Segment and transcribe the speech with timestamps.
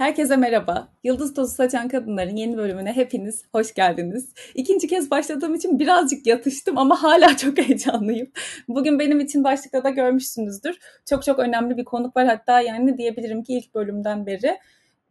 [0.00, 0.88] Herkese merhaba.
[1.04, 4.32] Yıldız Tozu Saçan Kadınların yeni bölümüne hepiniz hoş geldiniz.
[4.54, 8.30] İkinci kez başladığım için birazcık yatıştım ama hala çok heyecanlıyım.
[8.68, 10.78] Bugün benim için başlıkta da görmüşsünüzdür.
[11.08, 12.26] Çok çok önemli bir konuk var.
[12.26, 14.58] Hatta yani diyebilirim ki ilk bölümden beri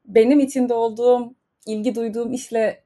[0.05, 1.36] benim içinde olduğum,
[1.66, 2.84] ilgi duyduğum işle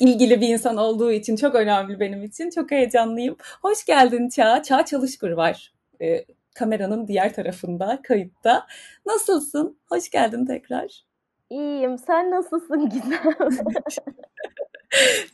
[0.00, 2.50] ilgili bir insan olduğu için çok önemli benim için.
[2.50, 3.36] Çok heyecanlıyım.
[3.62, 4.62] Hoş geldin Çağ.
[4.62, 5.72] Çağ Çalışkur var.
[6.00, 8.66] Ee, kameranın diğer tarafında, kayıtta.
[9.06, 9.78] Nasılsın?
[9.88, 11.11] Hoş geldin tekrar.
[11.52, 11.98] İyiyim.
[11.98, 13.34] Sen nasılsın Gizem?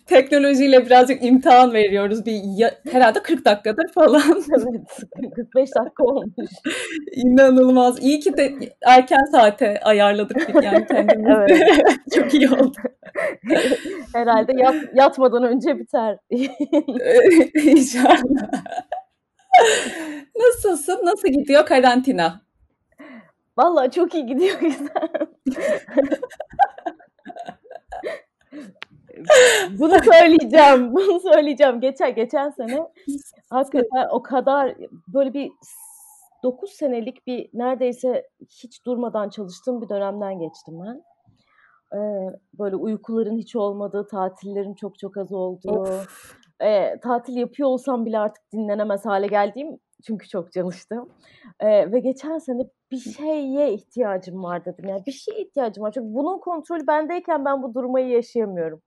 [0.06, 2.26] Teknolojiyle birazcık imtihan veriyoruz.
[2.26, 4.22] Bir ya, herhalde 40 dakikadır falan.
[4.58, 5.34] evet.
[5.36, 6.50] 45 dakika olmuş.
[7.12, 8.02] İnanılmaz.
[8.02, 8.54] İyi ki de
[8.86, 11.64] erken saate ayarladık yani kendimizi.
[11.64, 11.96] evet.
[12.14, 12.76] Çok iyi oldu.
[14.14, 16.18] Herhalde yat, yatmadan önce biter.
[17.64, 18.22] İnşallah.
[20.36, 21.00] Nasılsın?
[21.04, 22.47] Nasıl gidiyor karantina?
[23.58, 25.08] Vallahi çok iyi gidiyor güzel.
[29.78, 30.94] bunu söyleyeceğim.
[30.94, 31.80] Bunu söyleyeceğim.
[31.80, 32.88] Geçen geçen sene
[33.50, 34.74] hakikaten o kadar
[35.14, 35.50] böyle bir
[36.42, 38.28] 9 senelik bir neredeyse
[38.62, 41.02] hiç durmadan çalıştığım bir dönemden geçtim ben.
[41.94, 41.98] Ee,
[42.58, 45.88] böyle uykuların hiç olmadığı, tatillerin çok çok az olduğu,
[46.60, 51.08] e, tatil yapıyor olsam bile artık dinlenemez hale geldiğim çünkü çok çalıştım.
[51.60, 54.88] E, ve geçen sene bir şeye ihtiyacım var dedim.
[54.88, 55.92] Yani bir şeye ihtiyacım var.
[55.92, 58.82] Çünkü bunun kontrolü bendeyken ben bu durmayı yaşayamıyorum.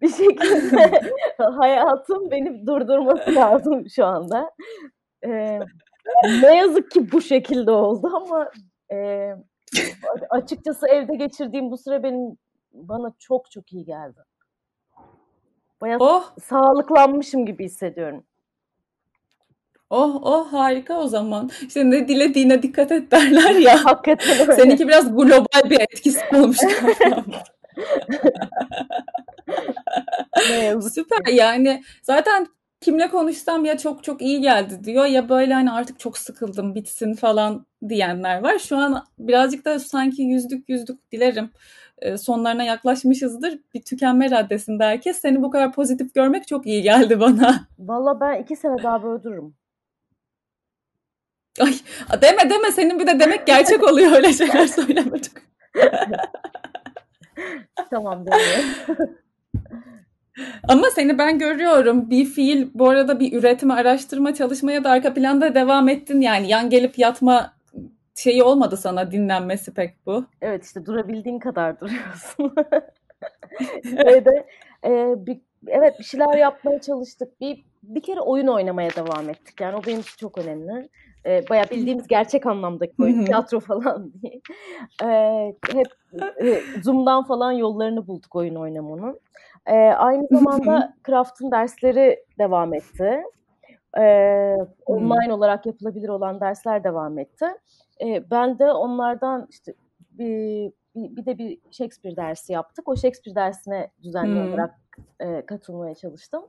[0.00, 1.00] Bir şekilde
[1.38, 4.50] hayatım beni durdurması lazım şu anda.
[5.22, 5.60] E,
[6.42, 8.50] ne yazık ki bu şekilde oldu ama
[8.92, 9.30] e,
[10.30, 12.36] açıkçası evde geçirdiğim bu süre benim
[12.72, 14.20] bana çok çok iyi geldi.
[15.80, 16.36] Bayağı oh.
[16.42, 18.24] sağlıklanmışım gibi hissediyorum.
[19.90, 21.50] Oh oh harika o zaman.
[21.66, 23.84] İşte ne dilediğine dikkat et derler ya.
[23.84, 24.62] Hakikaten öyle.
[24.62, 26.56] Seninki biraz global bir etkisi olmuş.
[30.92, 32.46] Süper yani zaten
[32.80, 37.14] kimle konuşsam ya çok çok iyi geldi diyor ya böyle hani artık çok sıkıldım bitsin
[37.14, 38.58] falan diyenler var.
[38.58, 41.50] Şu an birazcık da sanki yüzdük yüzdük dilerim
[41.98, 43.58] e, sonlarına yaklaşmışızdır.
[43.74, 45.20] Bir tükenme raddesinde herkes.
[45.20, 47.66] Seni bu kadar pozitif görmek çok iyi geldi bana.
[47.78, 49.59] Valla ben iki sene daha böyle dururum.
[51.58, 51.74] Ay
[52.22, 55.32] deme deme senin bir de demek gerçek oluyor öyle şeyler söylemedik.
[57.90, 59.16] tamam demiyorum.
[60.68, 62.10] Ama seni ben görüyorum.
[62.10, 66.20] Bir fiil bu arada bir üretme, araştırma, çalışmaya da arka planda devam ettin.
[66.20, 67.52] Yani yan gelip yatma
[68.14, 70.24] şeyi olmadı sana dinlenmesi pek bu.
[70.40, 72.54] Evet işte durabildiğin kadar duruyorsun.
[74.24, 74.46] De
[74.84, 77.40] e, bir, evet bir şeyler yapmaya çalıştık.
[77.40, 79.60] Bir bir kere oyun oynamaya devam ettik.
[79.60, 80.88] Yani o benim için çok önemli.
[81.26, 84.40] E, bayağı bildiğimiz gerçek anlamdaki oyun, tiyatro falan diye.
[85.04, 85.86] E, hep
[86.40, 89.20] e, Zoom'dan falan yollarını bulduk oyun oynamanın.
[89.66, 93.22] E, aynı zamanda Craft'ın dersleri devam etti.
[93.98, 94.04] E,
[94.86, 97.46] online olarak yapılabilir olan dersler devam etti.
[98.04, 99.74] E, ben de onlardan işte
[100.10, 102.88] bir, bir, bir de bir Shakespeare dersi yaptık.
[102.88, 104.48] O Shakespeare dersine düzenli hmm.
[104.48, 104.80] olarak
[105.20, 106.42] e, katılmaya çalıştım.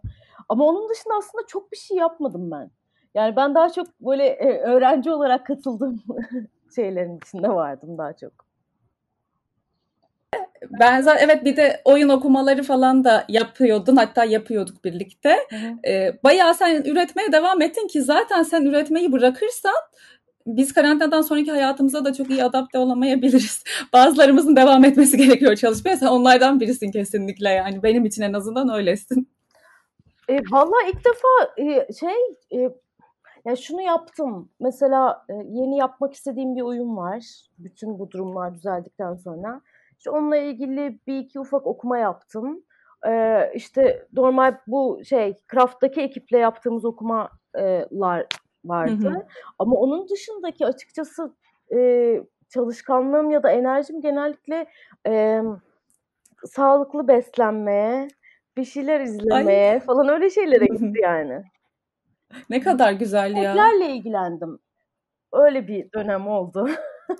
[0.50, 2.72] Ama onun dışında aslında çok bir şey yapmadım ben.
[3.16, 6.04] Yani ben daha çok böyle e, öğrenci olarak katıldığım
[6.76, 8.52] şeylerin içinde vardım daha çok.
[10.80, 15.38] Ben zaten evet bir de oyun okumaları falan da yapıyordun hatta yapıyorduk birlikte.
[15.88, 19.74] Ee, bayağı sen üretmeye devam ettin ki zaten sen üretmeyi bırakırsan
[20.48, 23.64] biz karantinadan sonraki hayatımıza da çok iyi adapte olamayabiliriz.
[23.94, 25.98] Bazılarımızın devam etmesi gerekiyor çalışmaya.
[25.98, 27.84] Sen onlardan birisin kesinlikle yani.
[27.84, 29.30] Benim için en azından öylesin.
[30.30, 32.16] E, vallahi ilk defa e, şey
[32.54, 32.70] e,
[33.46, 34.50] ya şunu yaptım.
[34.59, 37.47] Mesela e, yeni yapmak istediğim bir oyun var.
[37.57, 39.62] Bütün bu durumlar düzeldikten sonra.
[39.97, 42.63] İşte onunla ilgili bir iki ufak okuma yaptım.
[43.07, 48.28] Ee, işte normal bu şey Craft'taki ekiple yaptığımız okumalar
[48.66, 49.09] vardı.
[49.09, 49.25] Hı hı.
[49.59, 51.35] Ama onun dışındaki açıkçası
[51.75, 54.66] e, çalışkanlığım ya da enerjim genellikle
[55.07, 55.42] e,
[56.45, 58.07] sağlıklı beslenmeye,
[58.57, 59.80] bir şeyler izlemeye Ay.
[59.80, 61.44] falan öyle şeylere gitti yani.
[62.50, 63.51] Ne kadar güzel ya.
[63.51, 64.60] Etlerle ilgilendim.
[65.33, 66.69] Öyle bir dönem oldu.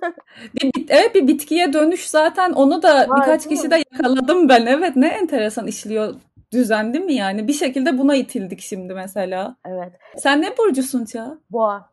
[0.62, 4.66] bir, evet bir bitkiye dönüş zaten onu da Var, birkaç kişi de yakaladım ben.
[4.66, 6.14] Evet ne enteresan işliyor
[6.52, 7.48] düzen değil mi yani?
[7.48, 9.56] Bir şekilde buna itildik şimdi mesela.
[9.66, 9.92] Evet.
[10.16, 11.38] Sen ne burcusun Ça?
[11.50, 11.90] Boğa.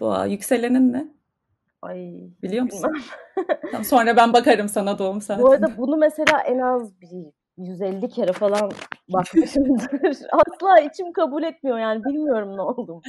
[0.00, 0.26] Boğa.
[0.26, 1.08] Yükselenin ne?
[1.82, 2.30] Ay.
[2.42, 2.90] Biliyor musun?
[3.70, 5.42] tamam, sonra ben bakarım sana doğum saati.
[5.42, 8.70] Bu arada bunu mesela en az bir 150 kere falan
[9.08, 9.88] bakmışımdır.
[10.32, 13.00] Asla içim kabul etmiyor yani bilmiyorum ne oldum.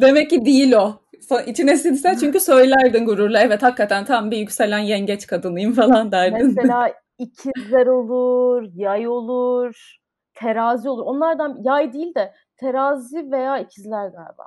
[0.00, 1.00] Demek ki değil o.
[1.46, 3.40] İçine sinse çünkü söylerdin gururla.
[3.40, 6.46] Evet hakikaten tam bir yükselen yengeç kadınıyım falan derdin.
[6.46, 9.96] Mesela ikizler olur, yay olur,
[10.34, 11.02] terazi olur.
[11.06, 14.46] Onlardan yay değil de terazi veya ikizler galiba.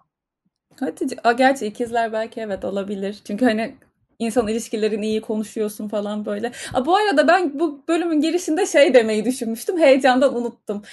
[0.80, 3.22] Hadi, gerçi ikizler belki evet olabilir.
[3.28, 3.76] Çünkü hani
[4.20, 6.52] insan ilişkilerini iyi konuşuyorsun falan böyle.
[6.74, 9.80] A, bu arada ben bu bölümün girişinde şey demeyi düşünmüştüm.
[9.80, 10.84] Heyecandan unuttum.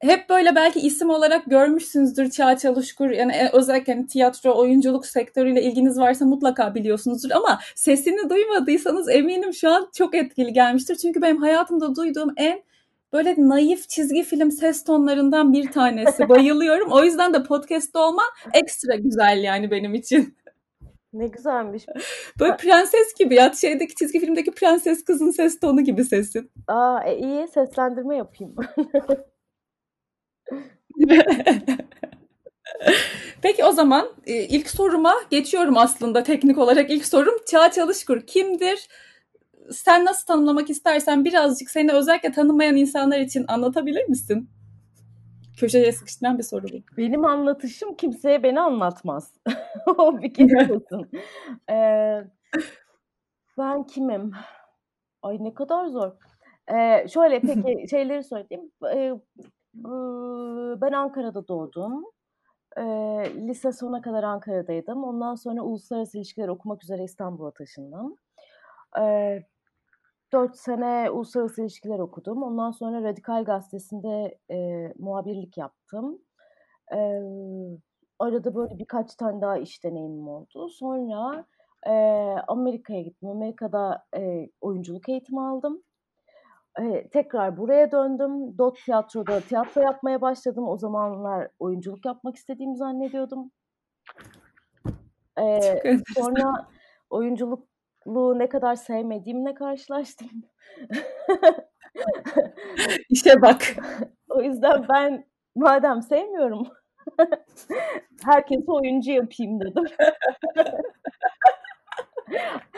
[0.00, 3.10] Hep böyle belki isim olarak görmüşsünüzdür Çağ Çalışkur.
[3.10, 7.30] Yani e, özellikle hani tiyatro, oyunculuk sektörüyle ilginiz varsa mutlaka biliyorsunuzdur.
[7.30, 10.96] Ama sesini duymadıysanız eminim şu an çok etkili gelmiştir.
[10.96, 12.62] Çünkü benim hayatımda duyduğum en
[13.12, 16.28] böyle naif çizgi film ses tonlarından bir tanesi.
[16.28, 16.90] Bayılıyorum.
[16.90, 20.36] O yüzden de podcast'te olman ekstra güzel yani benim için.
[21.16, 21.86] Ne güzelmiş.
[22.40, 23.52] Böyle prenses gibi ya.
[23.52, 26.50] Şeydeki çizgi filmdeki prenses kızın ses tonu gibi sesin.
[26.68, 28.54] Aa e, iyi seslendirme yapayım.
[33.42, 36.90] Peki o zaman e, ilk soruma geçiyorum aslında teknik olarak.
[36.90, 38.88] ilk sorum Çağ Çalışkur kimdir?
[39.72, 44.50] Sen nasıl tanımlamak istersen birazcık seni özellikle tanımayan insanlar için anlatabilir misin?
[45.56, 46.96] Köşeye sıkıştıran bir soru bu.
[46.96, 49.34] Benim anlatışım kimseye beni anlatmaz.
[49.98, 51.10] o bir kere olsun.
[51.70, 52.24] Ee,
[53.58, 54.32] ben kimim?
[55.22, 56.12] Ay ne kadar zor.
[56.72, 58.70] Ee, şöyle peki şeyleri söyleyeyim.
[58.94, 59.12] Ee,
[60.80, 62.04] ben Ankara'da doğdum.
[62.76, 62.82] Ee,
[63.48, 65.04] lise sona kadar Ankara'daydım.
[65.04, 68.16] Ondan sonra uluslararası ilişkiler okumak üzere İstanbul'a taşındım.
[69.00, 69.42] Ee,
[70.32, 72.42] 4 sene uluslararası ilişkiler okudum.
[72.42, 76.18] Ondan sonra Radikal Gazetesi'nde e, muhabirlik yaptım.
[76.92, 76.98] E,
[78.18, 80.68] arada böyle birkaç tane daha iş deneyimim oldu.
[80.68, 81.44] Sonra
[81.86, 81.92] e,
[82.48, 83.28] Amerika'ya gittim.
[83.28, 85.82] Amerika'da e, oyunculuk eğitimi aldım.
[86.80, 88.58] E, tekrar buraya döndüm.
[88.58, 90.68] Dot Tiyatro'da tiyatro yapmaya başladım.
[90.68, 93.50] O zamanlar oyunculuk yapmak istediğimi zannediyordum.
[95.38, 95.60] E,
[96.16, 96.68] sonra
[97.10, 97.68] oyunculuk
[98.06, 100.28] bu ne kadar sevmediğimle karşılaştım.
[103.10, 103.62] İşe bak.
[104.28, 106.66] o yüzden ben madem sevmiyorum
[108.24, 109.84] herkese oyuncu yapayım dedim.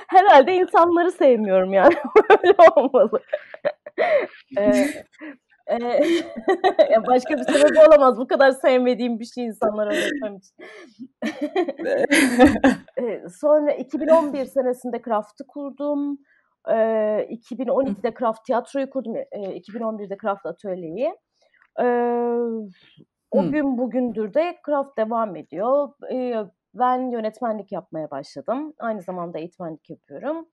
[0.08, 1.94] Herhalde insanları sevmiyorum yani.
[2.30, 3.22] Öyle olmalı.
[4.58, 5.04] ee,
[6.90, 8.18] ya başka bir sebep olamaz.
[8.18, 10.56] Bu kadar sevmediğim bir şey insanlara öğretmem için.
[13.40, 16.18] sonra 2011 senesinde Craft'ı kurdum.
[16.66, 19.14] 2012'de Craft tiyatroyu kurdum.
[19.16, 21.14] 2011'de Craft atölyeyi.
[23.30, 23.50] O hmm.
[23.52, 25.88] gün bugündür de Craft devam ediyor.
[26.74, 28.74] Ben yönetmenlik yapmaya başladım.
[28.78, 30.48] Aynı zamanda eğitmenlik yapıyorum.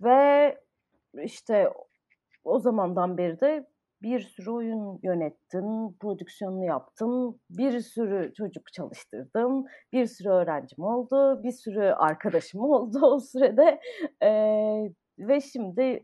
[0.00, 0.58] Ve
[1.22, 1.70] işte
[2.44, 3.66] o zamandan beri de
[4.02, 11.52] bir sürü oyun yönettim, prodüksiyonunu yaptım, bir sürü çocuk çalıştırdım, bir sürü öğrencim oldu, bir
[11.52, 13.80] sürü arkadaşım oldu o sürede
[14.22, 14.30] e,
[15.18, 16.02] ve şimdi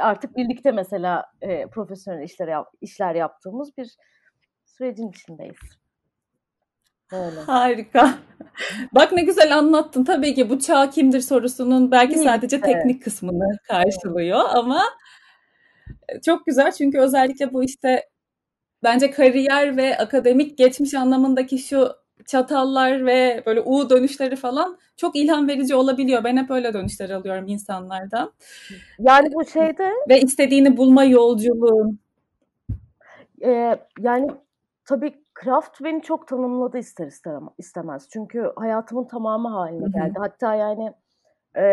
[0.00, 3.96] artık birlikte mesela e, profesyonel işler yap, işler yaptığımız bir
[4.64, 5.82] sürecin içindeyiz.
[7.12, 7.40] Öyle.
[7.46, 8.14] Harika.
[8.94, 10.04] Bak ne güzel anlattın.
[10.04, 14.82] Tabii ki bu çağ kimdir sorusunun belki sadece teknik kısmını karşılıyor ama
[16.24, 18.08] çok güzel çünkü özellikle bu işte
[18.82, 21.88] bence kariyer ve akademik geçmiş anlamındaki şu
[22.26, 26.24] çatallar ve böyle U dönüşleri falan çok ilham verici olabiliyor.
[26.24, 28.32] Ben hep öyle dönüşler alıyorum insanlardan.
[28.98, 31.92] Yani bu şeyde ve istediğini bulma yolculuğu.
[33.44, 34.30] Ee, yani
[34.84, 37.06] tabii Kraft beni çok tanımladı ister
[37.58, 38.08] istemez.
[38.12, 40.14] Çünkü hayatımın tamamı haline geldi.
[40.18, 40.92] Hatta yani
[41.56, 41.64] e,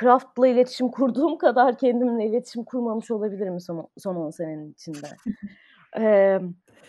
[0.00, 5.06] Craft'la iletişim kurduğum kadar kendimle iletişim kurmamış olabilirim son, son 10 senenin içinde.
[5.98, 6.40] ee,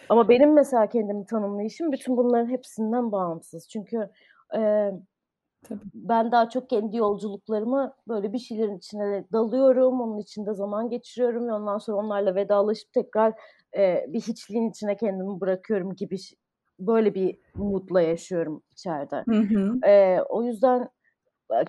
[0.10, 3.70] ama benim mesela kendimi tanımlayışım bütün bunların hepsinden bağımsız.
[3.70, 4.10] Çünkü
[4.56, 4.92] e,
[5.94, 10.01] ben daha çok kendi yolculuklarımı böyle bir şeylerin içine dalıyorum.
[10.01, 13.34] Onun içinde zaman geçiriyorum ve ondan sonra onlarla vedalaşıp tekrar
[13.78, 16.18] e, bir hiçliğin içine kendimi bırakıyorum gibi
[16.80, 19.24] böyle bir mutla yaşıyorum içeride.
[19.30, 19.88] Hı hı.
[19.88, 20.89] E, o yüzden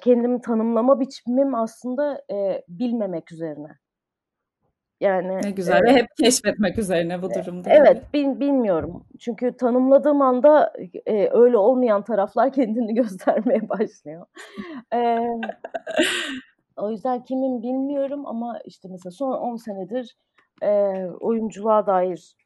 [0.00, 3.78] kendimi tanımlama biçimim aslında e, bilmemek üzerine.
[5.00, 7.70] Yani ne güzel e, ve hep keşfetmek üzerine bu durumda.
[7.70, 9.04] Evet, bil, bilmiyorum.
[9.20, 10.72] Çünkü tanımladığım anda
[11.06, 14.26] e, öyle olmayan taraflar kendini göstermeye başlıyor.
[14.94, 15.18] e,
[16.76, 20.16] o yüzden kimin bilmiyorum ama işte mesela son 10 senedir
[20.62, 20.68] e,
[21.20, 22.36] oyunculuğa dair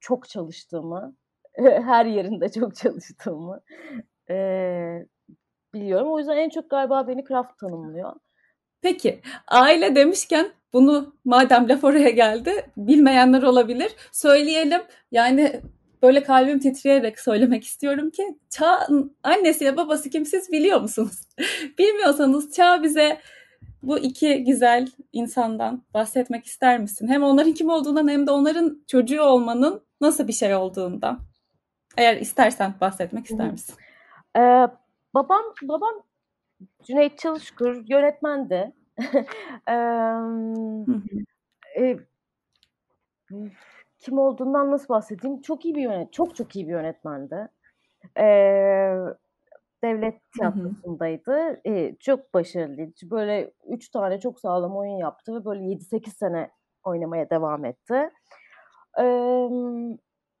[0.00, 1.16] çok çalıştığımı,
[1.58, 3.60] her yerinde çok çalıştığımı
[4.30, 4.36] e,
[5.74, 6.12] biliyorum.
[6.12, 8.12] O yüzden en çok galiba beni Kraft tanımlıyor.
[8.82, 13.92] Peki aile demişken bunu madem laf oraya geldi bilmeyenler olabilir.
[14.12, 15.60] Söyleyelim yani
[16.02, 18.86] böyle kalbim titreyerek söylemek istiyorum ki Çağ
[19.22, 21.20] annesi ya babası kim siz biliyor musunuz?
[21.78, 23.18] Bilmiyorsanız Çağ bize
[23.82, 27.08] bu iki güzel insandan bahsetmek ister misin?
[27.08, 31.20] Hem onların kim olduğundan hem de onların çocuğu olmanın nasıl bir şey olduğundan.
[31.96, 33.74] Eğer istersen bahsetmek ister misin?
[34.36, 34.66] Ee,
[35.14, 36.02] babam babam
[36.82, 38.72] Cüneyt Çalışkur yönetmendi.
[41.78, 41.96] e,
[43.98, 45.42] kim olduğundan nasıl bahsedeyim?
[45.42, 47.48] Çok iyi bir yönet, çok çok iyi bir yönetmendi.
[48.18, 48.96] Ee,
[49.84, 51.60] devlet tiyatrosundaydı.
[51.66, 53.10] Ee, çok başarılıydı.
[53.10, 56.50] Böyle üç tane çok sağlam oyun yaptı ve böyle 7-8 sene
[56.84, 58.10] oynamaya devam etti.
[58.98, 59.02] Ee,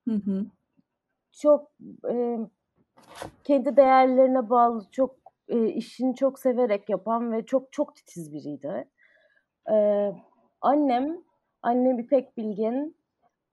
[0.08, 0.46] hı hı.
[1.32, 1.70] Çok
[2.10, 2.38] e,
[3.44, 5.16] kendi değerlerine bağlı, çok
[5.48, 8.88] e, işini çok severek yapan ve çok çok titiz biriydi.
[9.70, 10.12] Ee,
[10.60, 11.18] annem,
[11.62, 12.96] annem İpek Bilgin,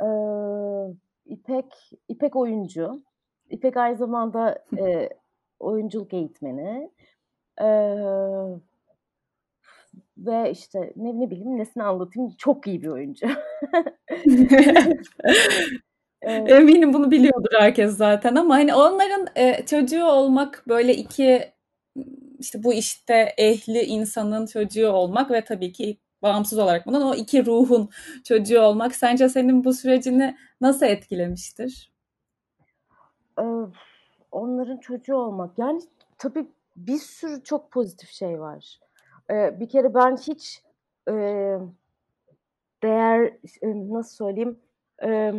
[0.02, 0.08] e,
[1.26, 3.02] İpek İpek oyuncu.
[3.50, 5.10] İpek aynı zamanda e,
[5.60, 6.92] oyunculuk eğitmeni.
[7.62, 7.68] E,
[10.18, 13.28] ve işte ne, ne bileyim nesini anlatayım çok iyi bir oyuncu.
[16.22, 21.54] Eminim bunu biliyordur herkes zaten ama hani onların e, çocuğu olmak böyle iki
[22.40, 27.46] işte bu işte ehli insanın çocuğu olmak ve tabii ki bağımsız olarak bundan o iki
[27.46, 27.90] ruhun
[28.24, 31.92] çocuğu olmak sence senin bu sürecini nasıl etkilemiştir?
[33.40, 33.44] Ee,
[34.32, 35.82] onların çocuğu olmak yani
[36.18, 38.80] tabii bir sürü çok pozitif şey var.
[39.30, 40.64] Ee, bir kere ben hiç
[41.10, 41.14] e,
[42.84, 44.60] değer e, nasıl söyleyeyim
[45.04, 45.34] e,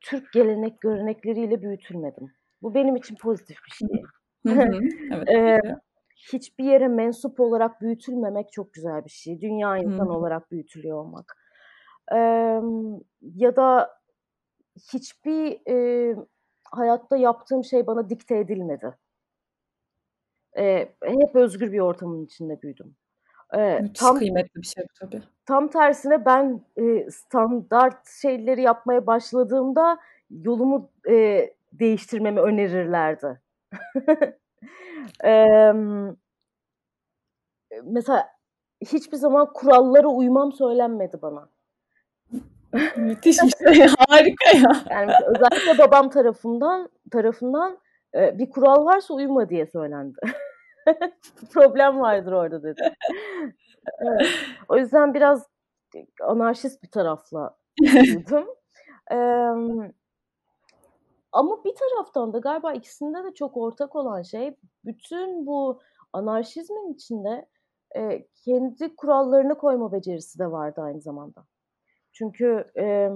[0.00, 2.32] Türk gelenek görenekleriyle büyütülmedim.
[2.62, 4.02] Bu benim için pozitif bir şey.
[5.12, 5.60] evet, ee,
[6.32, 9.40] hiçbir yere mensup olarak büyütülmemek çok güzel bir şey.
[9.40, 11.36] Dünya insan olarak büyütülüyor olmak.
[12.12, 12.60] Ee,
[13.34, 14.00] ya da
[14.92, 16.16] hiçbir e,
[16.70, 18.96] hayatta yaptığım şey bana dikte edilmedi.
[20.58, 22.96] Ee, hep özgür bir ortamın içinde büyüdüm.
[23.56, 25.22] Ee, tam kıymetli bir şey bu tabii.
[25.46, 29.98] Tam tersine ben e, standart şeyleri yapmaya başladığımda
[30.30, 33.40] yolumu e, değiştirmemi önerirlerdi.
[35.24, 35.72] Ee,
[37.84, 38.28] mesela
[38.80, 41.48] hiçbir zaman kurallara uymam söylenmedi bana.
[42.96, 44.82] Müthiş bir şey, harika ya.
[44.90, 47.78] Yani özellikle babam tarafından tarafından
[48.14, 50.18] e, bir kural varsa uyuma diye söylendi.
[51.52, 52.94] Problem vardır orada dedi.
[53.98, 54.26] Evet.
[54.68, 55.46] O yüzden biraz
[56.22, 58.46] anarşist bir tarafla duydum.
[59.12, 59.16] ee,
[61.32, 65.80] ama bir taraftan da galiba ikisinde de çok ortak olan şey bütün bu
[66.12, 67.48] anarşizmin içinde
[67.96, 71.46] e, kendi kurallarını koyma becerisi de vardı aynı zamanda.
[72.12, 73.10] Çünkü e,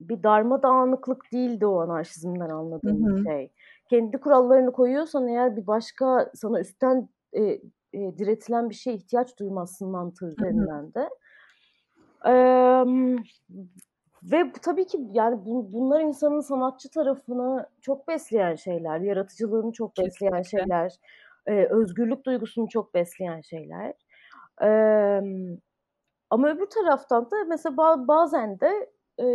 [0.00, 3.24] bir darmadağınıklık değildi o anarşizmden anladığım hı hı.
[3.24, 3.52] şey.
[3.90, 7.60] Kendi kurallarını koyuyorsan eğer bir başka sana üstten e, e,
[8.18, 11.08] diretilen bir şeye ihtiyaç duymazsın mantığı üzerinden de.
[12.26, 12.32] E,
[14.22, 20.42] ve tabii ki yani bu, bunlar insanın sanatçı tarafını çok besleyen şeyler, yaratıcılığını çok besleyen
[20.42, 20.58] Kesinlikle.
[20.58, 20.96] şeyler,
[21.46, 23.94] e, özgürlük duygusunu çok besleyen şeyler.
[24.62, 24.68] E,
[26.30, 27.76] ama öbür taraftan da mesela
[28.08, 28.90] bazen de
[29.20, 29.26] e,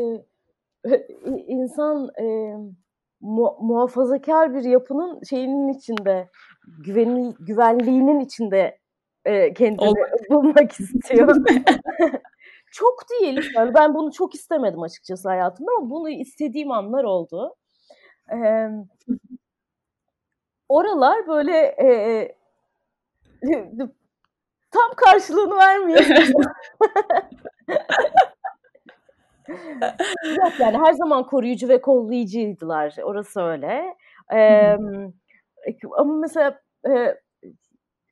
[1.48, 2.56] insan e,
[3.22, 6.30] mu, muhafazakar bir yapının şeyinin içinde,
[6.86, 8.80] güven, güvenliğinin içinde
[9.26, 10.30] e, kendini Olmak.
[10.30, 11.36] bulmak istiyor.
[12.72, 13.50] çok değil.
[13.56, 17.56] Yani ben bunu çok istemedim açıkçası hayatımda ama bunu istediğim anlar oldu.
[18.34, 18.70] Ee,
[20.70, 22.36] oralar böyle e, e,
[24.72, 26.06] tam karşılığını vermiyor.
[30.38, 32.96] Yok yani her zaman koruyucu ve kollayıcıydılar.
[33.04, 33.96] Orası öyle.
[34.34, 34.78] Ee,
[35.98, 37.16] ama mesela e,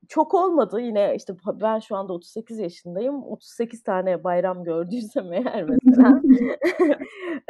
[0.09, 0.81] çok olmadı.
[0.81, 3.23] Yine işte ben şu anda 38 yaşındayım.
[3.23, 6.21] 38 tane bayram gördüysem eğer mesela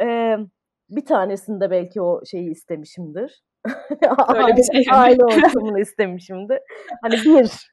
[0.02, 0.36] ee,
[0.90, 3.42] bir tanesinde belki o şeyi istemişimdir.
[4.34, 4.84] Öyle bir şey.
[4.92, 6.58] aile ortamını istemişimdir.
[7.02, 7.70] Hani bir.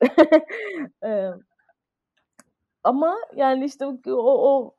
[1.06, 1.30] Ee,
[2.84, 4.76] ama yani işte o, o o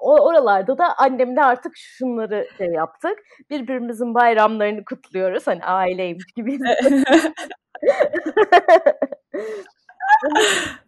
[0.00, 3.18] oralarda da annemle artık şunları şey yaptık.
[3.50, 5.46] Birbirimizin bayramlarını kutluyoruz.
[5.46, 6.58] Hani aileymiş gibi.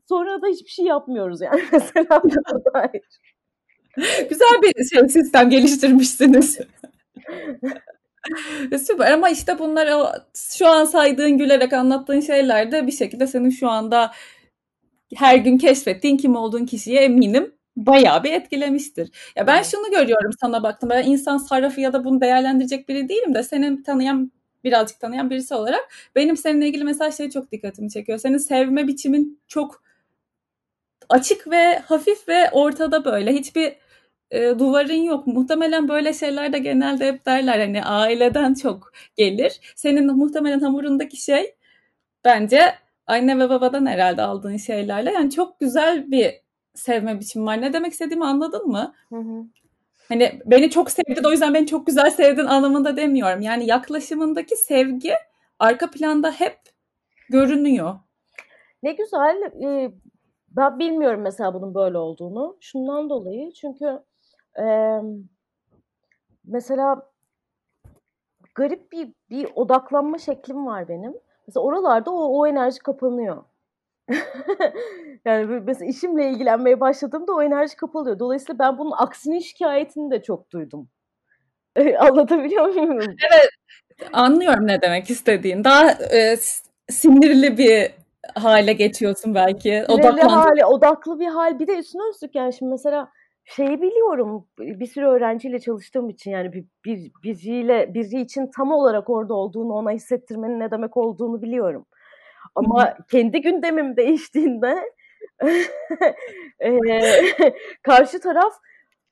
[0.08, 2.22] Sonra da hiçbir şey yapmıyoruz yani mesela.
[4.28, 6.58] Güzel bir şey, sistem geliştirmişsiniz.
[8.86, 9.88] Süper ama işte bunlar
[10.56, 14.12] şu an saydığın gülerek anlattığın şeyler de bir şekilde senin şu anda
[15.16, 19.10] her gün keşfettiğin kim olduğun kişiye eminim bayağı bir etkilemiştir.
[19.36, 20.90] Ya ben şunu görüyorum sana baktım.
[20.90, 24.32] Ben insan sarrafı ya da bunu değerlendirecek biri değilim de senin tanıyan
[24.64, 28.18] birazcık tanıyan birisi olarak benim seninle ilgili mesela şey çok dikkatimi çekiyor.
[28.18, 29.82] Senin sevme biçimin çok
[31.08, 33.32] açık ve hafif ve ortada böyle.
[33.32, 33.76] Hiçbir
[34.30, 35.26] e, duvarın yok.
[35.26, 39.60] Muhtemelen böyle şeyler de genelde hep derler hani aileden çok gelir.
[39.76, 41.54] Senin muhtemelen hamurundaki şey
[42.24, 42.74] bence
[43.06, 45.12] anne ve babadan herhalde aldığın şeylerle.
[45.12, 46.43] Yani çok güzel bir
[46.74, 47.60] sevme biçimi var.
[47.60, 48.94] Ne demek istediğimi anladın mı?
[49.08, 49.44] Hı hı.
[50.08, 53.40] Hani beni çok sevdin o yüzden beni çok güzel sevdin anlamında demiyorum.
[53.40, 55.12] Yani yaklaşımındaki sevgi
[55.58, 56.58] arka planda hep
[57.30, 57.94] görünüyor.
[58.82, 59.52] Ne güzel.
[59.64, 59.92] Ee,
[60.50, 62.56] ben bilmiyorum mesela bunun böyle olduğunu.
[62.60, 64.02] Şundan dolayı çünkü
[64.58, 64.64] e,
[66.44, 67.10] mesela
[68.54, 71.14] garip bir bir odaklanma şeklim var benim.
[71.46, 73.44] Mesela oralarda o, o enerji kapanıyor.
[75.24, 78.18] yani mesela işimle ilgilenmeye başladığımda o enerji kapalıyor.
[78.18, 80.88] Dolayısıyla ben bunun aksini şikayetini de çok duydum.
[81.98, 82.98] Anlatabiliyor muyum?
[83.32, 83.50] Evet.
[84.12, 85.64] Anlıyorum ne demek istediğin.
[85.64, 86.36] Daha e,
[86.88, 87.90] sinirli bir
[88.34, 89.84] hale geçiyorsun belki.
[89.88, 91.58] Sinirli hali, odaklı bir hal.
[91.58, 93.08] Bir de üstüne üstlük yani şimdi mesela
[93.44, 99.10] şeyi biliyorum bir sürü öğrenciyle çalıştığım için yani bir, bir biriyle biri için tam olarak
[99.10, 101.86] orada olduğunu ona hissettirmenin ne demek olduğunu biliyorum.
[102.54, 104.92] Ama kendi gündemim değiştiğinde
[106.60, 106.70] e,
[107.82, 108.52] karşı taraf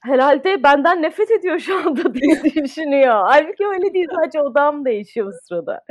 [0.00, 3.22] herhalde benden nefret ediyor şu anda diye düşünüyor.
[3.26, 5.84] Halbuki öyle değil sadece odam değişiyor bu sırada.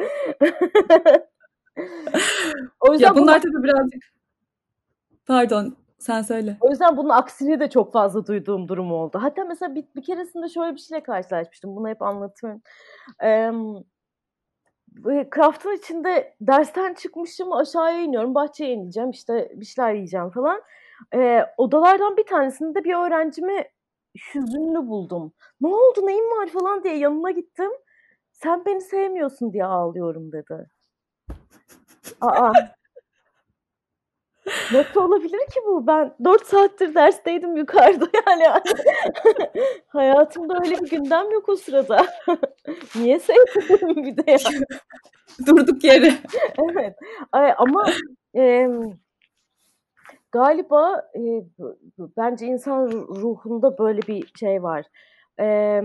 [2.79, 3.53] o yüzden ya bunlar bunu...
[3.53, 4.03] tabii birazcık
[5.25, 6.57] pardon sen söyle.
[6.61, 9.19] O yüzden bunun aksini de çok fazla duyduğum durum oldu.
[9.21, 11.75] Hatta mesela bir, bir keresinde şöyle bir şeyle karşılaşmıştım.
[11.75, 12.61] Bunu hep anlatıyorum.
[13.23, 13.51] Ee,
[15.35, 18.35] craft'ın içinde dersten çıkmışım aşağıya iniyorum.
[18.35, 20.61] Bahçeye ineceğim işte bir şeyler yiyeceğim falan.
[21.13, 23.63] Ee, odalardan bir tanesinde bir öğrencimi
[24.15, 25.33] hüzünlü buldum.
[25.61, 27.71] Ne oldu neyin var falan diye yanına gittim.
[28.31, 30.67] Sen beni sevmiyorsun diye ağlıyorum dedi.
[32.21, 32.51] Aa.
[34.71, 35.87] Nasıl olabilir ki bu?
[35.87, 38.43] Ben 4 saattir dersteydim yukarıda yani.
[39.87, 42.07] Hayatımda öyle bir gündem yok o sırada.
[42.95, 44.37] Niye sevdim bir de ya?
[45.47, 46.13] Durduk yere.
[46.71, 46.95] evet.
[47.31, 47.85] Ay, ama
[48.35, 48.67] e,
[50.31, 51.21] galiba e,
[52.17, 54.85] bence insan ruhunda böyle bir şey var.
[55.39, 55.81] E,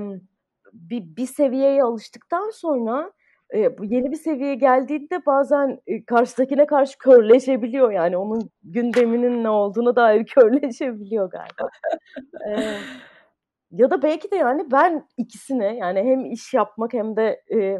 [0.73, 3.13] bir, bir seviyeye alıştıktan sonra
[3.55, 9.97] e, yeni bir seviyeye geldiğinde bazen e, karşıdakine karşı körleşebiliyor yani onun gündeminin ne olduğuna
[9.97, 11.71] dair körleşebiliyor galiba.
[12.49, 12.77] e,
[13.71, 17.79] ya da belki de yani ben ikisine yani hem iş yapmak hem de e,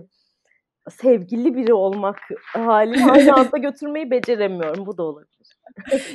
[0.91, 2.19] sevgili biri olmak
[2.53, 4.87] halini aynı anda götürmeyi beceremiyorum.
[4.87, 5.59] Bu da olabilir.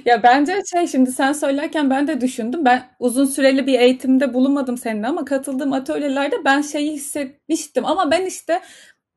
[0.06, 2.66] ya bence şey şimdi sen söylerken ben de düşündüm.
[2.66, 7.86] Ben uzun süreli bir eğitimde bulunmadım seninle ama katıldığım atölyelerde ben şeyi hissetmiştim.
[7.86, 8.62] Ama ben işte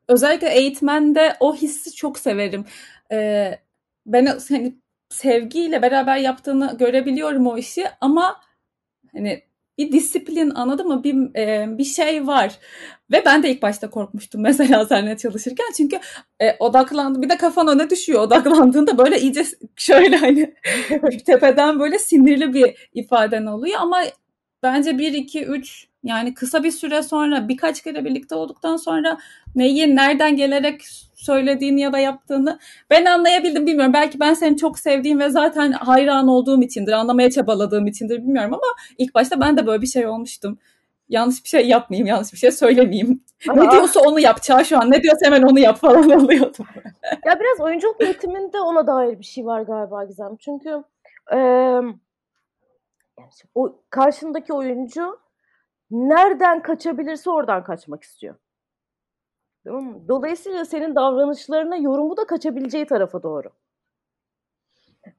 [0.08, 2.64] özellikle eğitmende o hissi çok severim.
[3.12, 3.58] Ee,
[4.06, 4.74] ben hani
[5.08, 8.40] sevgiyle beraber yaptığını görebiliyorum o işi ama
[9.12, 9.42] hani
[9.78, 11.04] bir disiplin anladın mı?
[11.04, 12.58] Bir e, bir şey var.
[13.12, 15.66] Ve ben de ilk başta korkmuştum mesela seninle çalışırken.
[15.76, 15.98] Çünkü
[16.40, 17.22] e, odaklandı.
[17.22, 18.22] Bir de kafan öne düşüyor.
[18.22, 19.44] Odaklandığında böyle iyice
[19.76, 20.54] şöyle hani
[21.26, 23.80] tepeden böyle sinirli bir ifaden oluyor.
[23.80, 24.02] Ama
[24.62, 29.18] bence 1, 2, 3 yani kısa bir süre sonra birkaç kere birlikte olduktan sonra
[29.54, 30.82] neyi nereden gelerek
[31.14, 32.58] söylediğini ya da yaptığını
[32.90, 33.92] ben anlayabildim bilmiyorum.
[33.92, 38.74] Belki ben seni çok sevdiğim ve zaten hayran olduğum içindir, anlamaya çabaladığım içindir bilmiyorum ama
[38.98, 40.58] ilk başta ben de böyle bir şey olmuştum.
[41.08, 43.24] Yanlış bir şey yapmayayım, yanlış bir şey söylemeyeyim.
[43.48, 43.54] Aa.
[43.54, 44.90] Ne diyorsa onu yapacağı şu an.
[44.90, 46.66] Ne diyorsa hemen onu yap falan oluyordum.
[47.26, 50.36] ya biraz oyunculuk eğitiminde ona dair bir şey var galiba Gizem.
[50.36, 50.82] Çünkü
[51.32, 51.38] e,
[53.54, 55.23] o karşındaki oyuncu
[55.90, 58.34] nereden kaçabilirse oradan kaçmak istiyor.
[59.64, 60.08] Tamam?
[60.08, 63.48] Dolayısıyla senin davranışlarına yorumu da kaçabileceği tarafa doğru.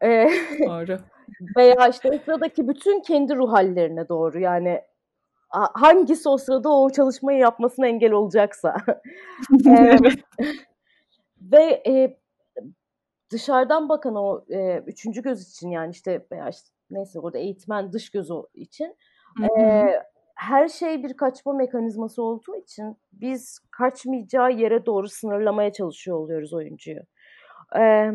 [0.03, 0.99] Ee, doğru.
[1.57, 4.39] Veya işte o sıradaki bütün kendi ruh hallerine doğru.
[4.39, 4.81] Yani
[5.73, 8.77] hangisi o sırada o çalışmayı yapmasına engel olacaksa.
[9.67, 9.97] ee,
[11.41, 12.17] ve e,
[13.31, 18.09] dışarıdan bakan o e, üçüncü göz için yani işte veya işte neyse orada eğitmen dış
[18.09, 18.95] gözü için
[19.59, 19.87] e,
[20.35, 26.99] her şey bir kaçma mekanizması olduğu için biz kaçmayacağı yere doğru sınırlamaya çalışıyor oluyoruz oyuncuyu.
[27.77, 28.11] Ee,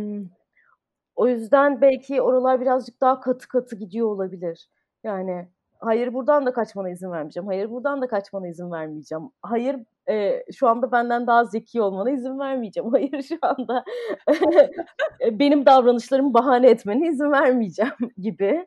[1.16, 4.68] o yüzden belki oralar birazcık daha katı katı gidiyor olabilir.
[5.04, 5.48] Yani
[5.80, 7.46] hayır buradan da kaçmana izin vermeyeceğim.
[7.46, 9.24] Hayır buradan da kaçmana izin vermeyeceğim.
[9.42, 9.76] Hayır
[10.10, 12.90] e, şu anda benden daha zeki olmana izin vermeyeceğim.
[12.92, 13.84] Hayır şu anda
[15.30, 18.64] benim davranışlarımı bahane etmene izin vermeyeceğim gibi.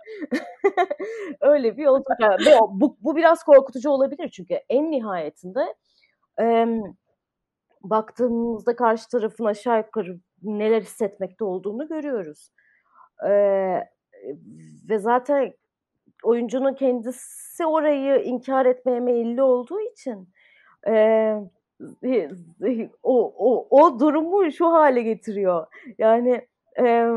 [1.42, 2.20] Öyle bir yolculuk.
[2.20, 5.76] Yani bu, bu biraz korkutucu olabilir çünkü en nihayetinde
[6.42, 6.68] e,
[7.82, 12.50] baktığımızda karşı tarafın aşağı yukarı neler hissetmekte olduğunu görüyoruz.
[13.28, 13.30] E,
[14.90, 15.54] ve zaten
[16.24, 20.30] oyuncunun kendisi orayı inkar etmeye meyilli olduğu için
[20.88, 22.30] e,
[23.04, 25.68] o, o, o durumu şu hale getiriyor.
[25.98, 26.48] Yani
[26.80, 27.08] e,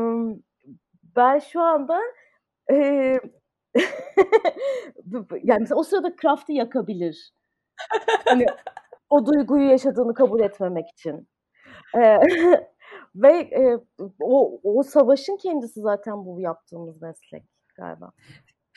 [1.15, 1.99] ben şu anda
[2.71, 2.75] e,
[5.43, 7.33] yani mesela o sırada Kraft'ı yakabilir.
[8.25, 8.45] Hani
[9.09, 11.27] o duyguyu yaşadığını kabul etmemek için.
[11.95, 11.99] E,
[13.15, 13.79] ve e,
[14.19, 17.43] o, o savaşın kendisi zaten bu yaptığımız meslek
[17.75, 18.11] galiba.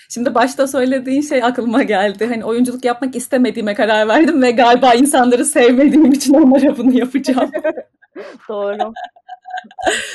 [0.09, 2.27] Şimdi başta söylediğin şey aklıma geldi.
[2.27, 7.51] Hani oyunculuk yapmak istemediğime karar verdim ve galiba insanları sevmediğim için onlara bunu yapacağım.
[8.49, 8.93] Doğru.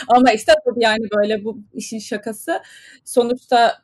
[0.08, 2.62] Ama işte yani böyle bu işin şakası.
[3.06, 3.78] Sonuçta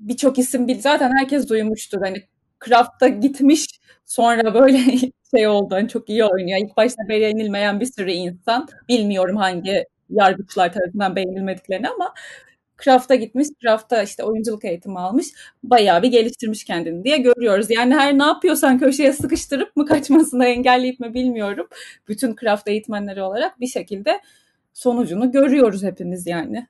[0.00, 2.00] birçok isim bil zaten herkes duymuştur.
[2.00, 2.22] Hani
[2.66, 3.66] Craft'ta gitmiş
[4.04, 4.78] sonra böyle
[5.36, 5.74] şey oldu.
[5.74, 6.58] Hani çok iyi oynuyor.
[6.64, 8.68] İlk başta beğenilmeyen bir sürü insan.
[8.88, 12.14] Bilmiyorum hangi yargıçlar tarafından beğenilmediklerini ama
[12.82, 15.26] Craft'a gitmiş, Craft'ta işte oyunculuk eğitimi almış,
[15.62, 17.70] bayağı bir geliştirmiş kendini diye görüyoruz.
[17.70, 21.66] Yani her ne yapıyorsan köşeye sıkıştırıp mı kaçmasını engelleyip mi bilmiyorum.
[22.08, 24.20] Bütün Craft eğitmenleri olarak bir şekilde
[24.72, 26.66] sonucunu görüyoruz hepimiz yani.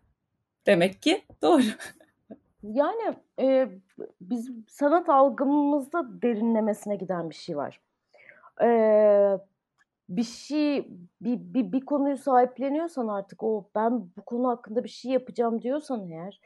[0.66, 1.62] Demek ki doğru.
[2.62, 3.68] Yani e,
[4.20, 7.80] biz sanat algımızda derinlemesine giden bir şey var.
[8.62, 8.68] E,
[10.08, 10.88] bir şey
[11.20, 16.10] bir, bir, bir konuyu sahipleniyorsan artık o ben bu konu hakkında bir şey yapacağım diyorsan
[16.10, 16.40] eğer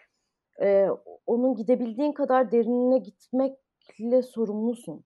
[0.60, 0.88] e,
[1.26, 5.04] onun gidebildiğin kadar derinine gitmekle sorumlusun.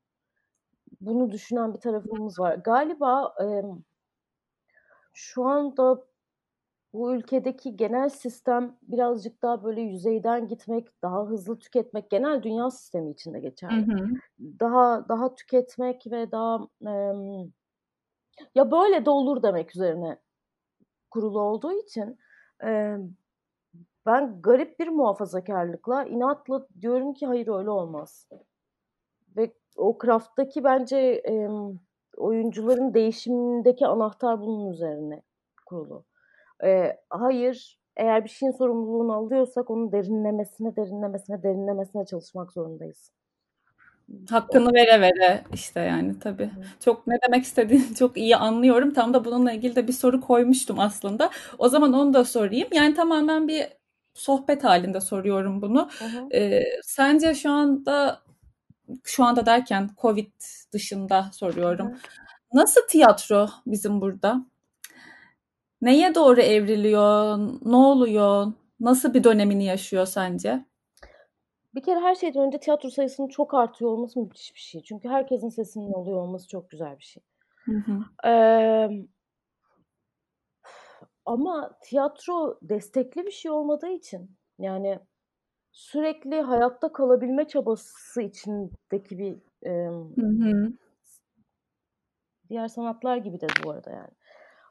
[1.00, 2.54] Bunu düşünen bir tarafımız var.
[2.54, 3.46] Galiba e,
[5.12, 6.04] şu anda
[6.92, 13.10] bu ülkedeki genel sistem birazcık daha böyle yüzeyden gitmek, daha hızlı tüketmek, genel dünya sistemi
[13.10, 13.86] içinde geçerli.
[13.86, 14.08] Hı hı.
[14.40, 16.92] Daha daha tüketmek ve daha e,
[18.54, 20.18] ya böyle de olur demek üzerine
[21.10, 22.18] kurulu olduğu için
[22.64, 22.96] e,
[24.06, 28.28] ben garip bir muhafazakarlıkla inatla diyorum ki hayır öyle olmaz.
[29.36, 31.48] Ve o Craft'taki bence e,
[32.16, 35.22] oyuncuların değişimindeki anahtar bunun üzerine
[35.66, 36.04] kurulu.
[36.64, 43.12] E, hayır eğer bir şeyin sorumluluğunu alıyorsak onun derinlemesine derinlemesine derinlemesine çalışmak zorundayız.
[44.30, 46.50] Hakkını vere vere işte yani tabii.
[46.80, 48.92] Çok ne demek istediğini çok iyi anlıyorum.
[48.94, 51.30] Tam da bununla ilgili de bir soru koymuştum aslında.
[51.58, 52.68] O zaman onu da sorayım.
[52.72, 53.66] Yani tamamen bir
[54.14, 55.90] sohbet halinde soruyorum bunu.
[56.34, 58.22] Ee, sence şu anda
[59.04, 60.32] şu anda derken Covid
[60.72, 61.88] dışında soruyorum.
[61.88, 61.98] Hı hı.
[62.54, 64.44] Nasıl tiyatro bizim burada?
[65.82, 67.38] Neye doğru evriliyor?
[67.64, 68.52] Ne oluyor?
[68.80, 70.64] Nasıl bir dönemini yaşıyor sence?
[71.74, 74.82] Bir kere her şeyden önce tiyatro sayısının çok artıyor olması müthiş bir şey.
[74.82, 77.22] Çünkü herkesin sesinin oluyor olması çok güzel bir şey.
[77.64, 78.28] Hı hı.
[78.28, 78.88] Ee,
[81.26, 84.98] ama tiyatro destekli bir şey olmadığı için yani
[85.72, 90.72] sürekli hayatta kalabilme çabası içindeki bir e, hı hı.
[92.48, 94.10] diğer sanatlar gibi de bu arada yani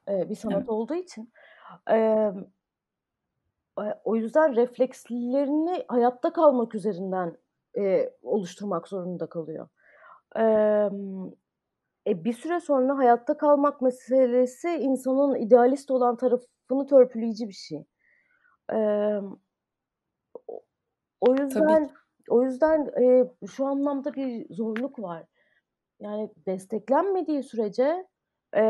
[0.09, 0.69] e, bir sanat evet.
[0.69, 1.33] olduğu için
[1.91, 2.27] e,
[4.03, 7.37] o yüzden reflekslerini hayatta kalmak üzerinden
[7.77, 9.67] e, oluşturmak zorunda kalıyor.
[10.35, 10.43] E,
[12.07, 17.85] e, bir süre sonra hayatta kalmak meselesi insanın idealist olan tarafını törpüleyici bir şey.
[18.73, 18.77] E,
[21.21, 21.93] o yüzden Tabii.
[22.29, 25.25] o yüzden e, şu anlamda bir zorluk var.
[25.99, 28.07] Yani desteklenmediği sürece
[28.55, 28.63] e,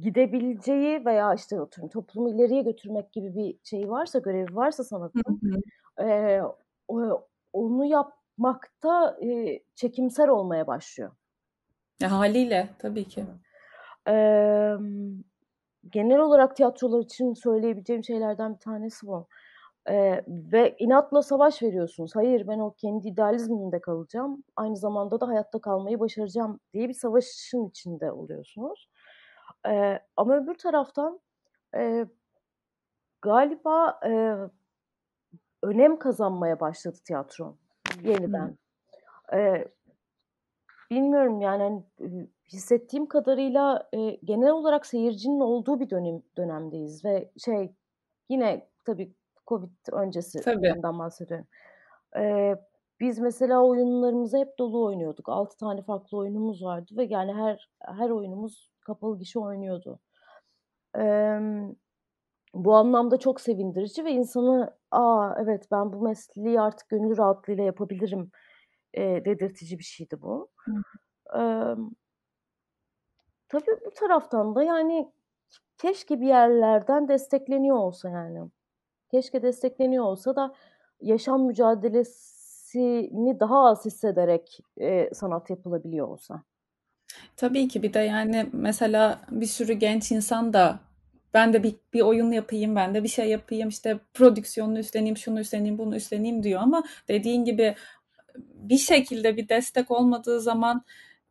[0.00, 5.40] gidebileceği veya işte oturum toplumu ileriye götürmek gibi bir şey varsa, görevi varsa sanatın
[6.00, 6.40] e,
[7.52, 11.10] onu yapmakta e, çekimser olmaya başlıyor.
[12.00, 13.24] Ya, haliyle tabii ki.
[14.08, 14.14] E,
[15.90, 19.28] genel olarak tiyatrolar için söyleyebileceğim şeylerden bir tanesi bu.
[19.90, 22.10] Ee, ve inatla savaş veriyorsunuz.
[22.14, 24.44] Hayır ben o kendi idealizmimde kalacağım.
[24.56, 28.88] Aynı zamanda da hayatta kalmayı başaracağım diye bir savaşın içinde oluyorsunuz.
[29.66, 31.20] E, ama öbür taraftan
[31.74, 32.06] e,
[33.22, 34.36] galiba e,
[35.62, 37.56] önem kazanmaya başladı tiyatro
[38.02, 38.58] yeniden.
[39.32, 39.68] E,
[40.90, 47.72] bilmiyorum yani hani, hissettiğim kadarıyla e, genel olarak seyircinin olduğu bir dönem dönemdeyiz ve şey
[48.28, 49.12] yine tabii
[49.46, 50.82] Covid öncesi tabii.
[50.82, 51.46] bahsediyorum.
[52.16, 52.54] E,
[53.00, 55.28] biz mesela oyunlarımızı hep dolu oynuyorduk.
[55.28, 60.00] 6 tane farklı oyunumuz vardı ve yani her her oyunumuz kapalı gişe oynuyordu.
[60.96, 61.40] Eee,
[62.54, 68.30] bu anlamda çok sevindirici ve insanı aa evet ben bu mesleği artık gönül rahatlığıyla yapabilirim
[68.94, 70.50] e, dedirtici bir şeydi bu.
[71.34, 71.76] Eee,
[73.48, 75.12] tabii bu taraftan da yani
[75.78, 78.50] keşke bir yerlerden destekleniyor olsa yani.
[79.10, 80.54] Keşke destekleniyor olsa da
[81.00, 81.48] yaşam
[82.74, 86.42] mücadelesini daha az hissederek e, sanat yapılabiliyor olsa.
[87.36, 90.80] Tabii ki bir de yani mesela bir sürü genç insan da
[91.34, 95.40] ben de bir, bir oyun yapayım, ben de bir şey yapayım, işte prodüksiyonunu üstleneyim, şunu
[95.40, 97.74] üstleneyim, bunu üstleneyim diyor ama dediğin gibi
[98.54, 100.84] bir şekilde bir destek olmadığı zaman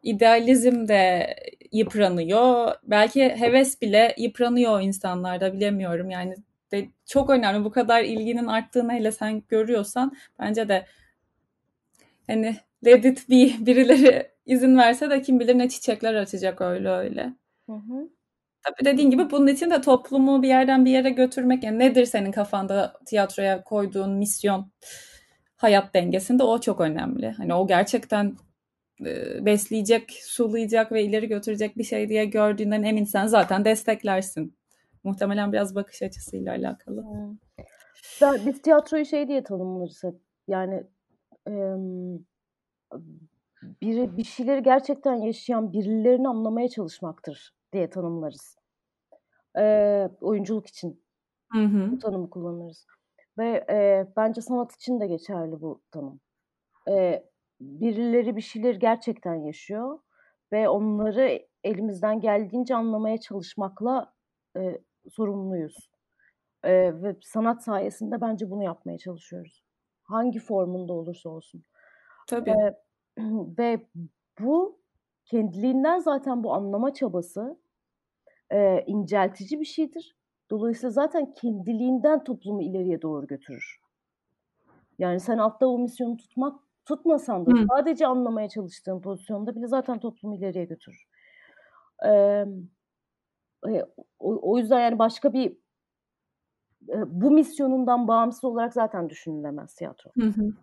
[0.04, 1.36] idealizm de
[1.72, 2.76] yıpranıyor.
[2.84, 6.10] Belki heves bile yıpranıyor insanlarda bilemiyorum.
[6.10, 6.36] Yani
[6.72, 7.66] de çok önemli.
[7.66, 10.86] Bu kadar ilginin arttığını hele sen görüyorsan bence de
[12.28, 17.34] hani let it be birileri izin verse de kim bilir ne çiçekler açacak öyle öyle.
[17.66, 18.10] Hı hı.
[18.64, 22.32] Tabii dediğin gibi bunun için de toplumu bir yerden bir yere götürmek yani nedir senin
[22.32, 24.72] kafanda tiyatroya koyduğun misyon
[25.56, 27.32] hayat dengesinde o çok önemli.
[27.32, 28.38] Hani o gerçekten
[29.06, 34.58] e, besleyecek, sulayacak ve ileri götürecek bir şey diye gördüğünden eminsen zaten desteklersin.
[35.04, 37.02] Muhtemelen biraz bakış açısıyla alakalı.
[37.02, 37.38] Hmm.
[38.22, 40.16] Ben, biz tiyatroyu şey diye tanımlarız hep.
[40.48, 40.84] Yani
[43.82, 48.58] bir, bir şeyleri gerçekten yaşayan birilerini anlamaya çalışmaktır diye tanımlarız.
[49.58, 49.64] E,
[50.22, 51.04] oyunculuk için
[51.52, 51.92] hı hı.
[51.92, 52.86] bu tanımı kullanırız.
[53.38, 56.20] Ve e, bence sanat için de geçerli bu tanım.
[56.90, 57.24] E,
[57.62, 60.00] birileri bir şeyler gerçekten yaşıyor
[60.52, 64.14] ve onları elimizden geldiğince anlamaya çalışmakla
[64.58, 65.90] e, sorumluyuz.
[66.64, 66.72] E,
[67.04, 69.67] ve sanat sayesinde bence bunu yapmaya çalışıyoruz.
[70.08, 71.64] Hangi formunda olursa olsun.
[72.28, 72.50] Tabii.
[72.50, 72.76] E,
[73.58, 73.88] ve
[74.40, 74.80] bu
[75.26, 77.58] kendiliğinden zaten bu anlama çabası
[78.52, 80.18] e, inceltici bir şeydir.
[80.50, 83.80] Dolayısıyla zaten kendiliğinden toplumu ileriye doğru götürür.
[85.00, 87.66] Yani sen altta o misyonu tutmak tutmasan da Hı.
[87.70, 91.08] sadece anlamaya çalıştığın pozisyonda bile zaten toplumu ileriye götürür.
[92.06, 92.46] Ee,
[94.20, 95.58] o, o yüzden yani başka bir
[97.08, 100.12] bu misyonundan bağımsız olarak zaten düşünülemez tiyatro.
[100.20, 100.54] Hı hı.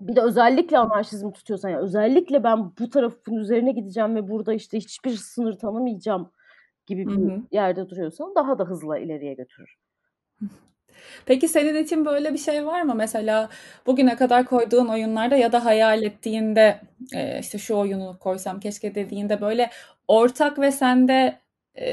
[0.00, 4.78] Bir de özellikle anarşizm tutuyorsan yani özellikle ben bu tarafın üzerine gideceğim ve burada işte
[4.78, 6.30] hiçbir sınır tanımayacağım
[6.86, 7.42] gibi bir hı hı.
[7.52, 9.76] yerde duruyorsan daha da hızlı ileriye götürür.
[11.26, 12.94] Peki senin için böyle bir şey var mı?
[12.94, 13.48] Mesela
[13.86, 16.80] bugüne kadar koyduğun oyunlarda ya da hayal ettiğinde
[17.40, 19.70] işte şu oyunu koysam keşke dediğinde böyle
[20.08, 21.38] ortak ve sende
[21.78, 21.88] e,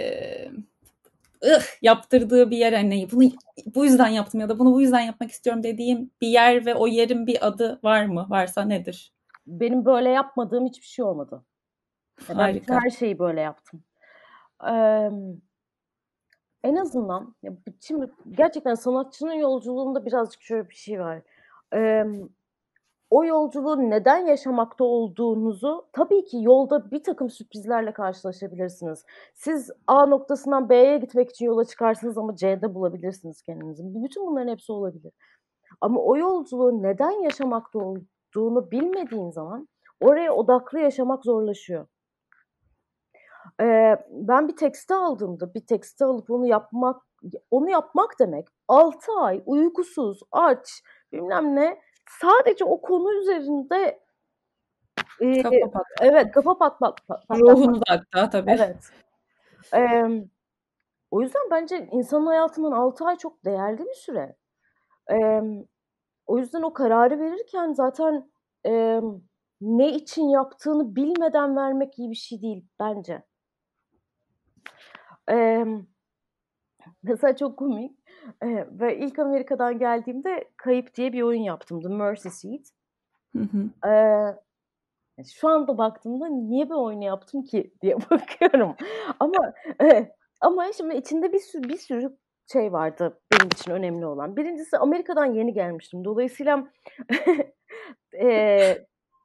[1.46, 3.30] ıh, yaptırdığı bir yer hani bunu
[3.76, 6.88] bu yüzden yaptım ya da bunu bu yüzden yapmak istiyorum dediğim bir yer ve o
[6.88, 8.26] yerin bir adı var mı?
[8.30, 9.14] Varsa nedir?
[9.48, 11.46] Benim böyle yapmadığım hiçbir şey olmadı.
[12.28, 12.74] Harika.
[12.74, 13.84] Ben her şeyi böyle yaptım.
[14.68, 15.10] Ee,
[16.64, 21.22] en azından ya şimdi gerçekten sanatçının yolculuğunda birazcık şöyle bir şey var.
[21.74, 22.06] Ee,
[23.10, 29.06] o yolculuğu neden yaşamakta olduğunuzu tabii ki yolda bir takım sürprizlerle karşılaşabilirsiniz.
[29.34, 33.84] Siz A noktasından B'ye gitmek için yola çıkarsınız ama C'de bulabilirsiniz kendinizi.
[34.04, 35.14] Bütün bunların hepsi olabilir.
[35.82, 39.68] Ama o yolculuğu neden yaşamakta olduğunu bilmediğin zaman
[40.02, 41.88] oraya odaklı yaşamak zorlaşıyor.
[43.62, 47.02] Ee, ben bir tekste aldığımda bir tekste alıp onu yapmak
[47.52, 54.00] onu yapmak demek 6 ay uykusuz, aç, bilmem ne sadece o konu üzerinde
[55.20, 55.86] e, kafa pat.
[56.02, 57.08] Evet, kafa pat pat.
[57.08, 58.52] pat, pat Ruhunu da hatta tabii.
[58.52, 58.92] Evet.
[59.74, 60.04] Ee,
[61.12, 64.36] o yüzden bence insanın hayatının 6 ay çok değerli bir süre.
[65.12, 65.42] Ee,
[66.26, 68.32] o yüzden o kararı verirken zaten
[68.66, 69.02] e,
[69.62, 73.24] ne için yaptığını bilmeden vermek iyi bir şey değil bence.
[75.30, 75.66] Ee,
[77.04, 78.00] mesela çok komik.
[78.72, 81.82] Ve ilk Amerika'dan geldiğimde Kayıp diye bir oyun yaptım.
[81.82, 82.62] The Mercy Seat.
[83.36, 83.70] Hı hı.
[85.24, 88.76] Şu anda baktığımda niye bir oyunu yaptım ki diye bakıyorum.
[89.20, 90.12] ama e,
[90.42, 92.18] ama şimdi içinde bir sürü bir sürü
[92.52, 94.38] şey vardı benim için önemli olan.
[94.38, 96.06] Birincisi Amerika'dan yeni gelmiştim.
[96.06, 96.68] Dolayısıyla
[98.22, 98.28] e,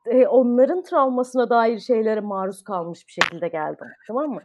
[0.06, 3.86] e, onların travmasına dair şeylere maruz kalmış bir şekilde geldim.
[4.06, 4.42] Tamam mı?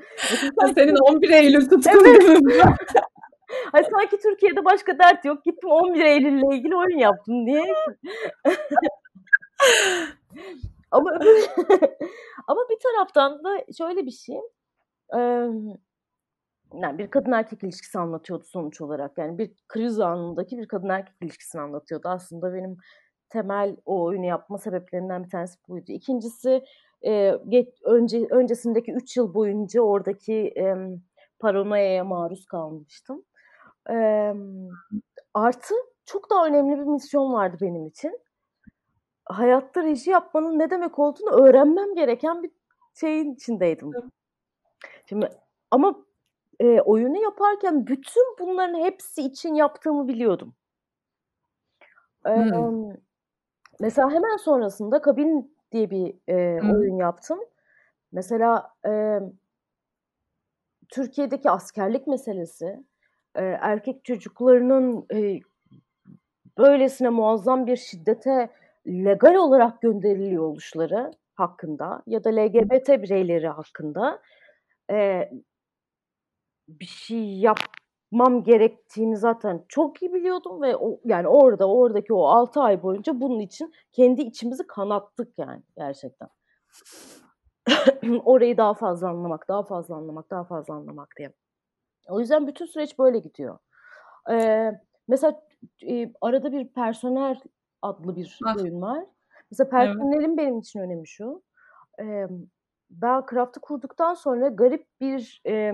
[0.76, 2.40] Senin 11 Eylül tutkun evet.
[3.76, 5.44] Hayır, sanki Türkiye'de başka dert yok.
[5.46, 7.64] Gittim 11 Eylül'le ilgili oyun yaptım diye.
[10.92, 11.12] ama
[12.48, 14.40] ama bir taraftan da şöyle bir şey.
[16.74, 19.18] yani bir kadın erkek ilişkisi anlatıyordu sonuç olarak.
[19.18, 22.08] Yani bir kriz anındaki bir kadın erkek ilişkisini anlatıyordu.
[22.10, 22.78] Aslında benim
[23.30, 25.92] temel o oyunu yapma sebeplerinden bir tanesi buydu.
[25.92, 26.64] İkincisi
[27.06, 30.76] e, geç, önce öncesindeki 3 yıl boyunca oradaki e,
[31.40, 33.26] paranoyaya maruz kalmıştım.
[33.90, 34.34] E,
[35.34, 35.74] artı
[36.06, 38.20] çok daha önemli bir misyon vardı benim için.
[39.26, 42.52] Hayatta reji yapmanın ne demek olduğunu öğrenmem gereken bir
[42.94, 43.92] şeyin içindeydim.
[45.06, 45.30] Şimdi
[45.72, 46.06] ama
[46.60, 50.56] e, oyunu yaparken bütün bunların hepsi için yaptığımı biliyordum.
[52.24, 52.92] Hmm.
[52.92, 52.98] E,
[53.80, 56.72] mesela hemen sonrasında Kabin diye bir e, hmm.
[56.72, 57.40] oyun yaptım.
[58.12, 59.20] Mesela e,
[60.90, 62.84] Türkiye'deki askerlik meselesi,
[63.36, 65.40] e, erkek çocuklarının e,
[66.58, 68.50] böylesine muazzam bir şiddete
[68.88, 74.22] legal olarak gönderiliyor oluşları hakkında ya da LGBT bireyleri hakkında
[74.92, 75.30] e,
[76.68, 82.62] bir şey yapmam gerektiğini zaten çok iyi biliyordum ve o, yani orada oradaki o 6
[82.62, 86.30] ay boyunca bunun için kendi içimizi kanattık yani gerçekten.
[88.26, 91.34] Orayı daha fazla anlamak, daha fazla anlamak, daha fazla anlamak diye.
[92.08, 93.58] O yüzden bütün süreç böyle gidiyor.
[94.32, 94.72] Ee,
[95.08, 95.42] mesela
[95.88, 97.40] e, arada bir personel
[97.82, 98.58] adlı bir ah.
[98.58, 99.06] oyun var.
[99.52, 100.38] Mesela personelin evet.
[100.38, 101.42] benim için önemi şu.
[102.00, 102.28] E,
[102.90, 105.74] ben Craft'ı kurduktan sonra garip bir e,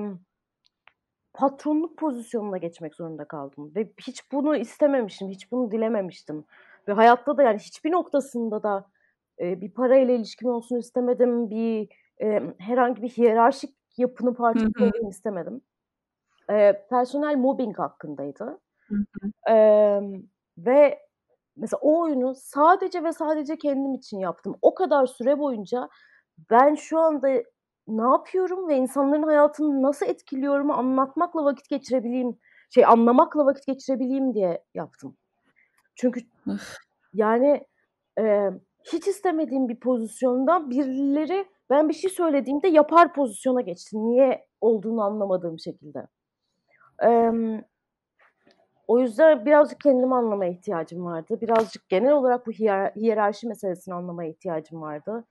[1.34, 3.72] patronluk pozisyonuna geçmek zorunda kaldım.
[3.76, 6.46] Ve hiç bunu istememiştim, hiç bunu dilememiştim.
[6.88, 8.86] Ve hayatta da yani hiçbir noktasında da
[9.40, 11.50] e, bir parayla ilişkim olsun istemedim.
[11.50, 11.90] Bir
[12.22, 15.62] e, herhangi bir hiyerarşik yapının parçası olmayı istemedim.
[16.52, 18.60] E, personel mobbing hakkındaydı.
[19.50, 19.56] E,
[20.58, 21.00] ve
[21.56, 24.56] mesela o oyunu sadece ve sadece kendim için yaptım.
[24.62, 25.90] O kadar süre boyunca
[26.50, 27.30] ben şu anda
[27.88, 32.38] ne yapıyorum ve insanların hayatını nasıl etkiliyorum anlatmakla vakit geçirebileyim,
[32.70, 35.18] şey anlamakla vakit geçirebileyim diye yaptım.
[35.96, 36.22] Çünkü
[37.14, 37.68] yani
[38.20, 38.50] e,
[38.84, 43.98] hiç istemediğim bir pozisyondan birileri ben bir şey söylediğimde yapar pozisyona geçti.
[43.98, 46.08] Niye olduğunu anlamadığım şekilde.
[47.04, 47.32] E,
[48.88, 51.42] o yüzden birazcık kendimi anlamaya ihtiyacım vardı.
[51.42, 55.26] Birazcık genel olarak bu hiyer hiyerarşi meselesini anlamaya ihtiyacım vardı.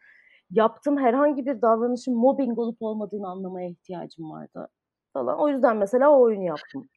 [0.50, 4.68] Yaptığım herhangi bir davranışın mobbing olup olmadığını anlamaya ihtiyacım vardı
[5.12, 5.38] falan.
[5.38, 6.88] O yüzden mesela o oyunu yaptım.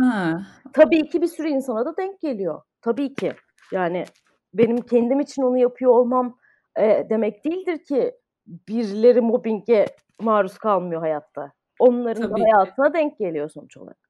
[0.00, 0.42] Ha.
[0.72, 2.62] Tabii ki bir sürü insana da denk geliyor.
[2.80, 3.32] Tabii ki.
[3.72, 4.04] Yani
[4.54, 6.38] benim kendim için onu yapıyor olmam
[6.78, 8.14] e, demek değildir ki
[8.46, 9.86] birileri mobbinge
[10.20, 11.52] maruz kalmıyor hayatta.
[11.78, 12.42] Onların Tabii.
[12.42, 14.01] hayatına denk geliyor sonuç olarak.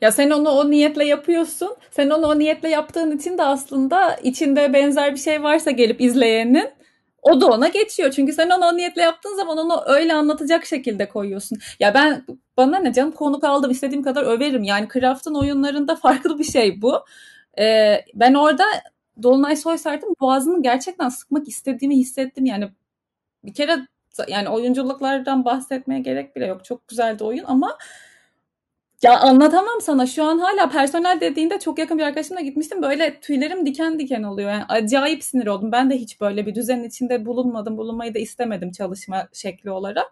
[0.00, 1.76] Ya sen onu o niyetle yapıyorsun.
[1.90, 6.70] Sen onu o niyetle yaptığın için de aslında içinde benzer bir şey varsa gelip izleyenin
[7.22, 8.10] o da ona geçiyor.
[8.10, 11.58] Çünkü sen onu o niyetle yaptığın zaman onu öyle anlatacak şekilde koyuyorsun.
[11.80, 12.24] Ya ben
[12.56, 14.62] bana ne canım konuk aldım istediğim kadar överim.
[14.64, 17.04] Yani Craft'ın oyunlarında farklı bir şey bu.
[17.58, 18.64] Ee, ben orada
[19.22, 22.46] Dolunay Soysart'ın boğazını gerçekten sıkmak istediğimi hissettim.
[22.46, 22.68] Yani
[23.44, 23.76] bir kere
[24.28, 26.64] yani oyunculuklardan bahsetmeye gerek bile yok.
[26.64, 27.78] Çok güzeldi oyun ama
[29.02, 30.06] ya anlatamam sana.
[30.06, 32.82] Şu an hala personel dediğinde çok yakın bir arkadaşımla gitmiştim.
[32.82, 34.50] Böyle tüylerim diken diken oluyor.
[34.50, 35.72] Yani acayip sinir oldum.
[35.72, 37.76] Ben de hiç böyle bir düzenin içinde bulunmadım.
[37.76, 40.06] Bulunmayı da istemedim çalışma şekli olarak.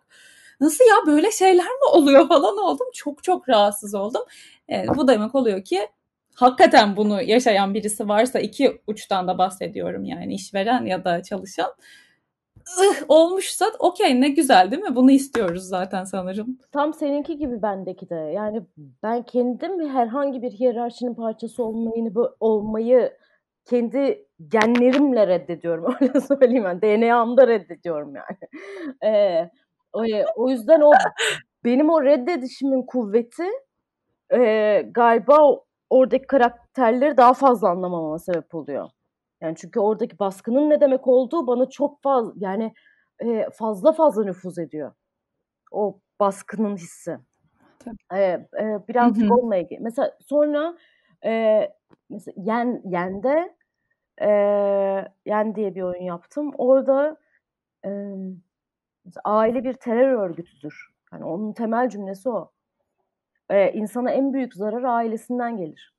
[0.61, 2.87] Nasıl ya böyle şeyler mi oluyor falan oldum.
[2.95, 4.23] Çok çok rahatsız oldum.
[4.71, 5.89] E, bu demek oluyor ki
[6.35, 11.75] hakikaten bunu yaşayan birisi varsa iki uçtan da bahsediyorum yani işveren ya da çalışan
[12.79, 14.97] ıh, olmuşsa okey ne güzel değil mi?
[14.97, 16.59] Bunu istiyoruz zaten sanırım.
[16.73, 18.15] Tam seninki gibi bendeki de.
[18.15, 18.63] Yani
[19.03, 23.13] ben kendim herhangi bir hiyerarşinin parçası olmayı, olmayı
[23.65, 25.95] kendi genlerimle reddediyorum.
[26.01, 26.83] Öyle söyleyeyim ben.
[26.83, 28.39] DNA'mda reddediyorum yani.
[29.05, 29.51] Ee,
[29.93, 30.03] o,
[30.37, 30.93] o yüzden o
[31.65, 33.45] benim o reddedişimin kuvveti
[34.35, 35.39] e, galiba
[35.91, 38.91] oradaki karakterleri daha fazla anlamama sebep oluyor.
[39.41, 42.75] Yani çünkü oradaki baskının ne demek olduğu bana çok fazla yani
[43.21, 44.93] e, fazla fazla nüfuz ediyor.
[45.73, 47.19] O baskının hissi.
[48.13, 48.19] E,
[48.61, 49.81] e, birazcık onunla ilgili.
[49.81, 50.77] Mesela sonra
[51.25, 51.61] e,
[52.11, 53.57] mesela Yen, Yen'de
[54.23, 54.29] e,
[55.27, 56.53] Yen diye bir oyun yaptım.
[56.59, 57.17] Orada
[57.85, 57.91] e,
[59.25, 60.91] aile bir terör örgütüdür.
[61.13, 62.53] Yani onun temel cümlesi o.
[63.51, 65.95] E, insana en büyük zarar ailesinden gelir.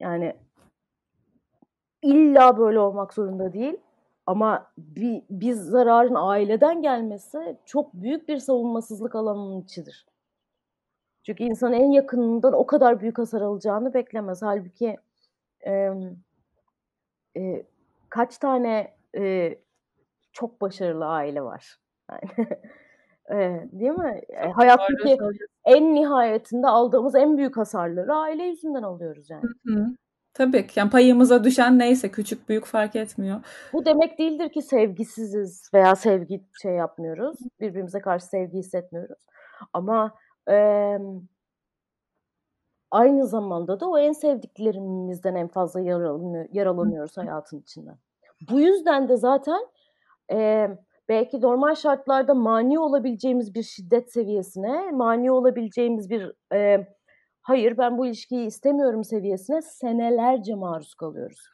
[0.00, 0.36] Yani
[2.06, 3.76] illa böyle olmak zorunda değil.
[4.26, 10.06] Ama bir, bir zararın aileden gelmesi çok büyük bir savunmasızlık alanının içidir.
[11.22, 14.42] Çünkü insan en yakınından o kadar büyük hasar alacağını beklemez.
[14.42, 14.96] Halbuki
[15.66, 15.90] e,
[17.36, 17.66] e,
[18.08, 19.54] kaç tane e,
[20.32, 21.78] çok başarılı aile var.
[22.10, 22.48] Yani,
[23.30, 24.20] e, değil mi?
[24.28, 25.18] E, hayattaki
[25.64, 29.42] en nihayetinde aldığımız en büyük hasarları aile yüzünden alıyoruz yani.
[29.66, 29.86] Hı hı.
[30.36, 30.78] Tabii ki.
[30.78, 33.40] Yani payımıza düşen neyse küçük büyük fark etmiyor.
[33.72, 37.38] Bu demek değildir ki sevgisiziz veya sevgi şey yapmıyoruz.
[37.60, 39.18] Birbirimize karşı sevgi hissetmiyoruz.
[39.72, 40.14] Ama
[40.50, 40.98] e,
[42.90, 47.90] aynı zamanda da o en sevdiklerimizden en fazla yaralanıyor, yaralanıyoruz hayatın içinde.
[48.50, 49.66] Bu yüzden de zaten
[50.32, 50.68] e,
[51.08, 56.86] belki normal şartlarda mani olabileceğimiz bir şiddet seviyesine, mani olabileceğimiz bir e,
[57.46, 61.52] hayır ben bu ilişkiyi istemiyorum seviyesine senelerce maruz kalıyoruz.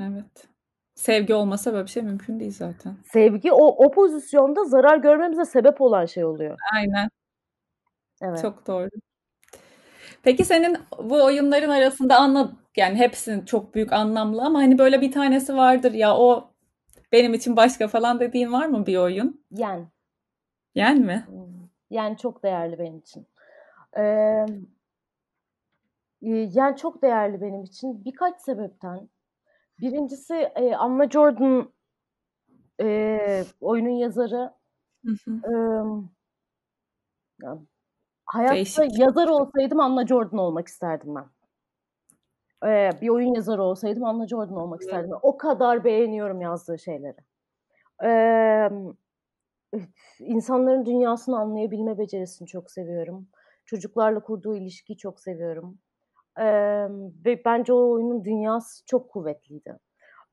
[0.00, 0.48] Evet.
[0.94, 2.96] Sevgi olmasa böyle bir şey mümkün değil zaten.
[3.04, 6.58] Sevgi o, o pozisyonda zarar görmemize sebep olan şey oluyor.
[6.74, 7.08] Aynen.
[8.22, 8.42] Evet.
[8.42, 8.88] Çok doğru.
[10.22, 15.12] Peki senin bu oyunların arasında anla yani hepsinin çok büyük anlamlı ama hani böyle bir
[15.12, 16.50] tanesi vardır ya o
[17.12, 19.44] benim için başka falan dediğin var mı bir oyun?
[19.50, 19.88] Yen.
[20.74, 21.26] Yen mi?
[21.90, 23.26] Yen çok değerli benim için.
[23.98, 24.46] Ee,
[26.24, 29.08] Yen çok değerli benim için birkaç sebepten.
[29.80, 31.72] Birincisi e, Anna Jordan
[32.80, 34.54] e, oyunun yazarı.
[35.04, 35.40] Hı hı.
[37.42, 37.46] E,
[38.24, 38.98] hayatta Değişik.
[38.98, 41.26] yazar olsaydım Anna Jordan olmak isterdim ben.
[42.68, 44.92] Ee, bir oyun yazarı olsaydım Anna Jordan olmak evet.
[44.92, 45.16] isterdim.
[45.22, 47.16] O kadar beğeniyorum yazdığı şeyleri.
[48.04, 48.70] Ee,
[50.18, 53.28] insanların dünyasını anlayabilme becerisini çok seviyorum.
[53.64, 55.78] Çocuklarla kurduğu ilişkiyi çok seviyorum.
[56.38, 56.86] Ee,
[57.24, 59.78] ve bence o oyunun dünyası çok kuvvetliydi.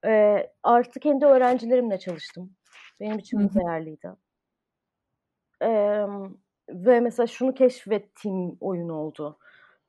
[0.06, 2.56] Ee, artı kendi öğrencilerimle çalıştım.
[3.00, 4.12] Benim için bu değerliydi.
[5.62, 6.06] Ee,
[6.70, 9.38] ve mesela şunu keşfettiğim oyun oldu.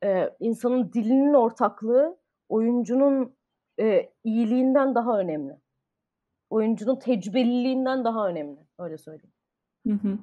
[0.03, 2.17] Ee, insanın dilinin ortaklığı
[2.49, 3.35] oyuncunun
[3.79, 5.57] e, iyiliğinden daha önemli.
[6.49, 8.59] Oyuncunun tecrübeliliğinden daha önemli.
[8.79, 9.33] Öyle söyleyeyim.
[9.87, 10.17] Hı hı.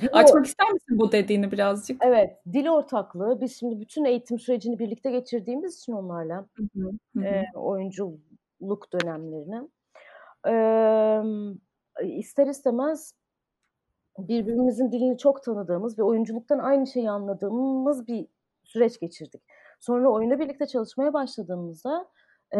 [0.00, 2.04] Dil Açmak ister misin bu dediğini birazcık?
[2.04, 3.40] Evet, dil ortaklığı.
[3.40, 7.24] Biz şimdi bütün eğitim sürecini birlikte geçirdiğimiz için onlarla hı hı, hı.
[7.24, 9.68] E, oyunculuk dönemlerini
[10.48, 10.54] e,
[12.18, 13.14] ister istemez
[14.18, 18.26] birbirimizin dilini çok tanıdığımız ve oyunculuktan aynı şeyi anladığımız bir
[18.64, 19.42] süreç geçirdik.
[19.80, 22.08] Sonra oyunda birlikte çalışmaya başladığımızda
[22.54, 22.58] e,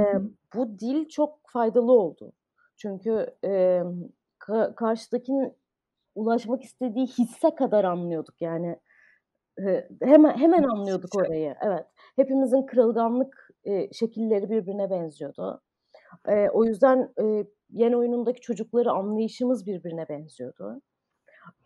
[0.55, 2.33] bu dil çok faydalı oldu.
[2.77, 3.83] Çünkü e,
[4.41, 5.62] ka- karşıdakinin
[6.15, 8.77] ulaşmak istediği hisse kadar anlıyorduk yani.
[9.67, 11.55] E, hemen hemen anlıyorduk orayı.
[11.63, 11.87] Evet.
[12.17, 15.61] Hepimizin kırılganlık e, şekilleri birbirine benziyordu.
[16.29, 20.81] E, o yüzden e, yeni oyunundaki çocukları anlayışımız birbirine benziyordu.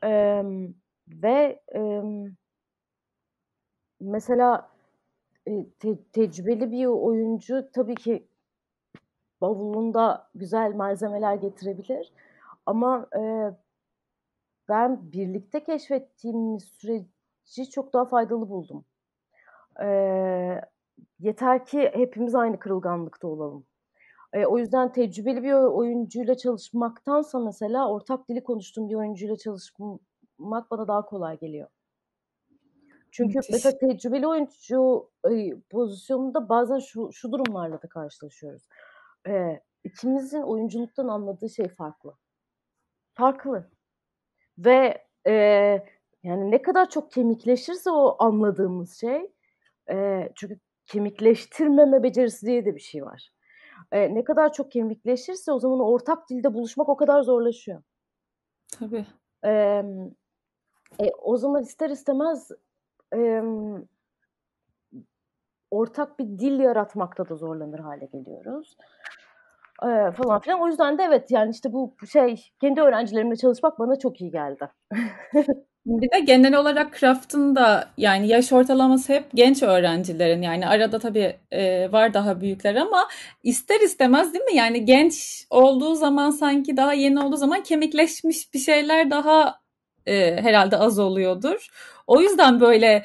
[0.04, 0.42] E,
[1.08, 2.02] ve e,
[4.00, 4.68] mesela
[5.78, 8.28] te tecrübeli bir oyuncu tabii ki
[9.40, 12.12] bavulunda güzel malzemeler getirebilir
[12.66, 13.20] ama e,
[14.68, 18.84] ben birlikte keşfettiğimiz süreci çok daha faydalı buldum.
[19.82, 19.86] E,
[21.18, 23.66] yeter ki hepimiz aynı kırılganlıkta olalım.
[24.32, 30.88] E, o yüzden tecrübeli bir oyuncuyla çalışmaktansa mesela ortak dili konuştuğum bir oyuncuyla çalışmak bana
[30.88, 31.68] daha kolay geliyor.
[33.10, 33.50] Çünkü Müthiş.
[33.52, 35.10] mesela tecrübeli oyuncu
[35.70, 38.68] pozisyonunda bazen şu, şu durumlarla da karşılaşıyoruz.
[39.28, 42.14] Ee, ikimizin oyunculuktan anladığı şey farklı.
[43.14, 43.70] Farklı.
[44.58, 45.32] Ve e,
[46.22, 49.32] yani ne kadar çok kemikleşirse o anladığımız şey
[49.90, 53.30] e, çünkü kemikleştirmeme becerisi diye de bir şey var.
[53.92, 57.82] E, ne kadar çok kemikleşirse o zaman ortak dilde buluşmak o kadar zorlaşıyor.
[58.78, 59.06] Tabii.
[59.44, 59.50] E,
[61.00, 62.50] e, o zaman ister istemez
[63.14, 63.42] e,
[65.70, 68.76] ortak bir dil yaratmakta da zorlanır hale geliyoruz.
[69.82, 70.60] E, falan filan.
[70.60, 74.68] O yüzden de evet yani işte bu şey kendi öğrencilerimle çalışmak bana çok iyi geldi.
[75.86, 81.36] Bir de genel olarak Craft'ın da yani yaş ortalaması hep genç öğrencilerin yani arada tabii
[81.50, 83.08] e, var daha büyükler ama
[83.42, 84.56] ister istemez değil mi?
[84.56, 89.60] Yani genç olduğu zaman sanki daha yeni olduğu zaman kemikleşmiş bir şeyler daha
[90.06, 91.68] e, herhalde az oluyordur.
[92.06, 93.02] O yüzden böyle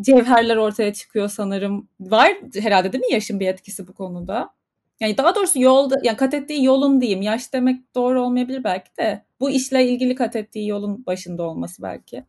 [0.00, 1.88] cevherler ortaya çıkıyor sanırım.
[2.00, 4.55] Var herhalde değil mi yaşın bir etkisi bu konuda?
[5.00, 7.22] Yani daha doğrusu yolda, yani kat ettiği yolun diyeyim.
[7.22, 9.24] Yaş demek doğru olmayabilir belki de.
[9.40, 12.24] Bu işle ilgili kat ettiği yolun başında olması belki.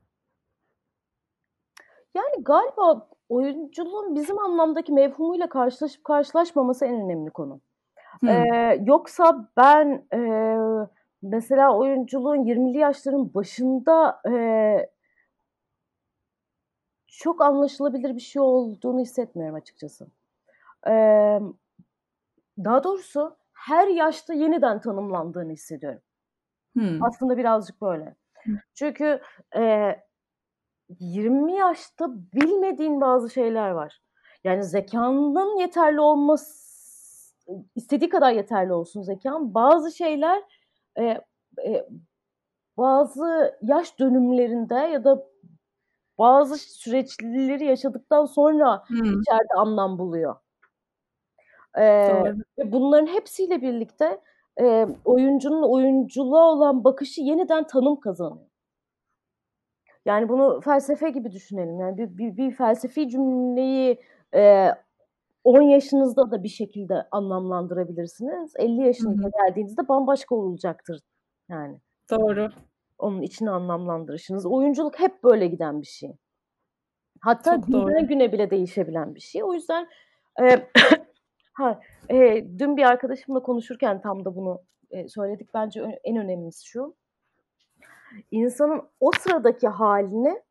[2.15, 7.61] Yani galiba oyunculuğun bizim anlamdaki mevhumuyla karşılaşıp karşılaşmaması en önemli konu.
[8.19, 8.29] Hmm.
[8.29, 10.19] Ee, yoksa ben e,
[11.21, 14.33] mesela oyunculuğun 20'li yaşların başında e,
[17.07, 20.07] çok anlaşılabilir bir şey olduğunu hissetmiyorum açıkçası.
[20.87, 21.39] Ee,
[22.57, 26.01] daha doğrusu her yaşta yeniden tanımlandığını hissediyorum.
[26.73, 27.03] Hmm.
[27.03, 28.15] Aslında birazcık böyle.
[28.43, 28.55] Hmm.
[28.73, 29.21] Çünkü
[29.55, 29.95] e,
[30.99, 34.01] 20 yaşta bilmediğin bazı şeyler var.
[34.43, 36.67] Yani zekanın yeterli olması
[37.75, 39.53] istediği kadar yeterli olsun zekan.
[39.53, 40.43] Bazı şeyler
[40.97, 41.03] e,
[41.65, 41.87] e,
[42.77, 45.23] bazı yaş dönümlerinde ya da
[46.17, 49.21] bazı süreçleri yaşadıktan sonra hmm.
[49.21, 50.35] içeride anlam buluyor.
[51.79, 52.33] Ee,
[52.65, 54.21] bunların hepsiyle birlikte
[54.61, 58.47] e, oyuncunun oyunculuğa olan bakışı yeniden tanım kazanıyor.
[60.05, 61.79] Yani bunu felsefe gibi düşünelim.
[61.79, 64.01] Yani bir, bir, bir felsefi cümleyi
[64.35, 64.69] e,
[65.43, 68.53] 10 yaşınızda da bir şekilde anlamlandırabilirsiniz.
[68.55, 71.01] 50 yaşınıza geldiğinizde bambaşka olacaktır
[71.49, 71.79] yani.
[72.11, 72.49] Doğru.
[72.97, 74.45] Onun içine anlamlandırışınız.
[74.45, 76.17] Oyunculuk hep böyle giden bir şey.
[77.21, 78.07] Hatta Çok günden doğru.
[78.07, 79.43] güne bile değişebilen bir şey.
[79.43, 79.87] O yüzden
[80.41, 80.67] e,
[81.57, 85.53] ha, e, dün bir arkadaşımla konuşurken tam da bunu e, söyledik.
[85.53, 86.95] Bence en önemlisi şu.
[88.31, 90.41] İnsanın o sıradaki halini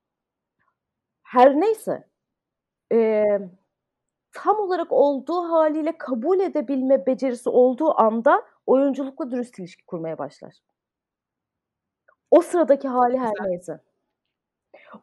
[1.23, 2.09] her neyse
[2.93, 3.25] e,
[4.33, 10.55] tam olarak olduğu haliyle kabul edebilme becerisi olduğu anda oyunculukla dürüst ilişki kurmaya başlar.
[12.31, 13.81] O sıradaki hali her neyse.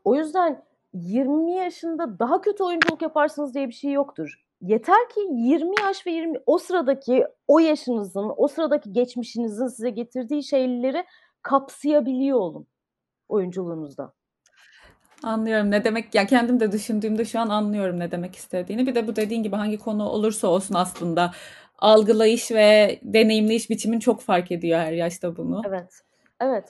[0.03, 4.42] O yüzden 20 yaşında daha kötü oyunculuk yaparsınız diye bir şey yoktur.
[4.63, 10.43] Yeter ki 20 yaş ve 20 o sıradaki o yaşınızın, o sıradaki geçmişinizin size getirdiği
[10.43, 11.05] şeyleri
[11.41, 12.67] kapsayabiliyor olun
[13.29, 14.13] oyunculuğunuzda.
[15.23, 18.87] Anlıyorum ne demek ya kendim de düşündüğümde şu an anlıyorum ne demek istediğini.
[18.87, 21.31] Bir de bu dediğin gibi hangi konu olursa olsun aslında
[21.79, 25.61] algılayış ve deneyimleyiş biçimin çok fark ediyor her yaşta bunu.
[25.67, 25.93] Evet.
[26.41, 26.69] Evet.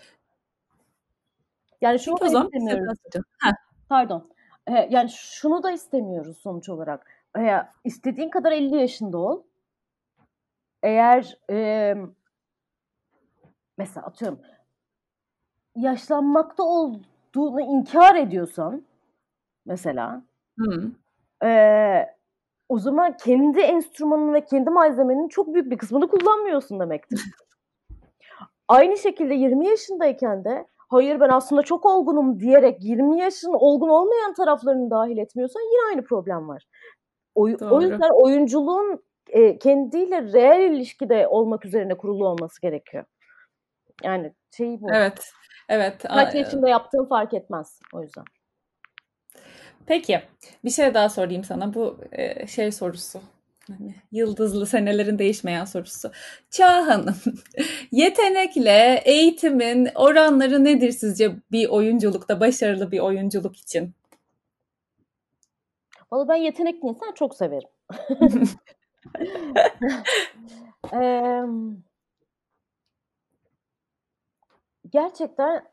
[1.81, 2.97] Yani şunu da istemiyoruz.
[3.89, 4.32] Pardon.
[4.68, 7.07] Yani şunu da istemiyoruz sonuç olarak.
[7.84, 9.43] İstediğin kadar 50 yaşında ol.
[10.84, 11.95] Eğer e,
[13.78, 14.39] mesela atıyorum
[15.76, 18.86] yaşlanmakta olduğunu inkar ediyorsan
[19.66, 20.24] mesela
[20.59, 20.91] Hı.
[21.45, 22.16] E,
[22.70, 27.22] o zaman kendi enstrümanın ve kendi malzemenin çok büyük bir kısmını kullanmıyorsun demektir.
[28.68, 34.33] Aynı şekilde 20 yaşındayken de hayır ben aslında çok olgunum diyerek 20 yaşın olgun olmayan
[34.33, 36.67] taraflarını dahil etmiyorsan yine aynı problem var.
[37.35, 43.05] O, o yüzden oyunculuğun e, kendiyle reel ilişkide olmak üzerine kurulu olması gerekiyor.
[44.03, 44.87] Yani şey bu.
[44.93, 45.31] Evet.
[45.69, 46.03] Evet.
[46.03, 48.23] Kaç yaşında yaptığın fark etmez o yüzden.
[49.85, 50.21] Peki.
[50.63, 51.73] Bir şey daha sorayım sana.
[51.73, 53.21] Bu e, şey sorusu.
[53.68, 56.11] Hani yıldızlı senelerin değişmeyen sorusu.
[56.49, 57.16] Çağ Hanım,
[57.91, 63.93] yetenekle eğitimin oranları nedir sizce bir oyunculukta, başarılı bir oyunculuk için?
[66.11, 67.70] Valla ben yetenekli insan çok severim.
[70.93, 71.41] ee,
[74.89, 75.64] gerçekten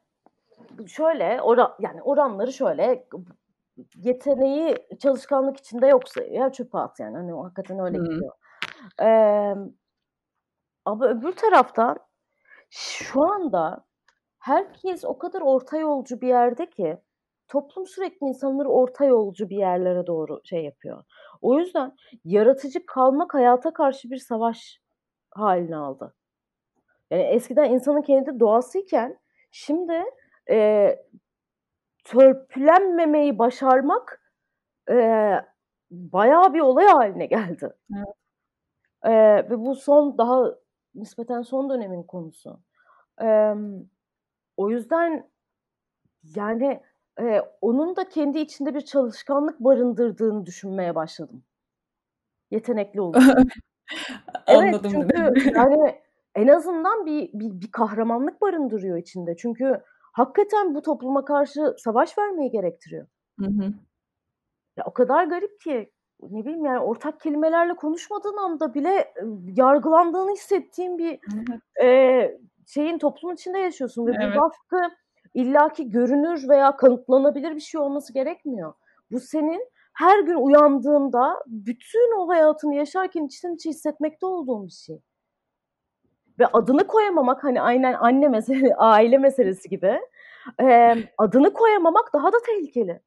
[0.87, 3.07] şöyle oran, yani oranları şöyle
[3.95, 7.17] yeteneği çalışkanlık içinde yoksa ya çöpe at yani.
[7.17, 8.05] Hani hakikaten öyle hmm.
[8.05, 8.33] gidiyor.
[9.03, 9.55] Ee,
[10.85, 11.99] ama öbür taraftan
[12.71, 13.85] şu anda
[14.39, 16.99] herkes o kadar orta yolcu bir yerde ki
[17.49, 21.05] toplum sürekli insanları orta yolcu bir yerlere doğru şey yapıyor.
[21.43, 24.81] O yüzden yaratıcı kalmak hayata karşı bir savaş
[25.31, 26.15] haline aldı.
[27.11, 29.19] Yani eskiden insanın kendi doğasıyken
[29.51, 30.03] şimdi
[30.51, 30.97] e,
[32.11, 34.23] törpülenmemeyi başarmak
[34.91, 34.97] e,
[35.91, 37.73] bayağı bir olay haline geldi.
[37.97, 38.15] Evet.
[39.03, 39.11] E,
[39.51, 40.55] ve bu son daha
[40.95, 42.61] nispeten son dönemin konusu.
[43.23, 43.55] E,
[44.57, 45.31] o yüzden
[46.37, 46.81] yani
[47.21, 51.45] e, onun da kendi içinde bir çalışkanlık barındırdığını düşünmeye başladım.
[52.51, 53.35] Yetenekli olduğunu.
[54.47, 56.01] evet çünkü yani
[56.35, 59.37] en azından bir, bir, bir kahramanlık barındırıyor içinde.
[59.37, 59.83] Çünkü
[60.21, 63.07] hakikaten bu topluma karşı savaş vermeyi gerektiriyor.
[63.41, 63.73] Hı hı.
[64.77, 65.93] Ya o kadar garip ki
[66.23, 69.15] ne bileyim yani ortak kelimelerle konuşmadığın anda bile
[69.57, 71.19] yargılandığını hissettiğin bir
[71.83, 74.37] e, şeyin toplum içinde yaşıyorsun ve evet.
[74.37, 74.95] bu baskı
[75.35, 78.73] illaki görünür veya kanıtlanabilir bir şey olması gerekmiyor.
[79.11, 85.01] Bu senin her gün uyandığında bütün o hayatını yaşarken içten içe hissetmekte olduğun bir şey
[86.41, 90.01] ve adını koyamamak hani aynen anne meselesi, aile meselesi gibi
[90.61, 93.03] e, adını koyamamak daha da tehlikeli.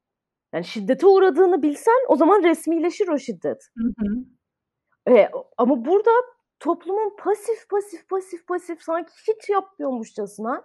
[0.52, 3.68] Yani şiddete uğradığını bilsen o zaman resmileşir o şiddet.
[3.76, 4.24] Hı hı.
[5.16, 6.10] E, ama burada
[6.60, 10.64] toplumun pasif pasif pasif pasif sanki hiç yapmıyormuşçasına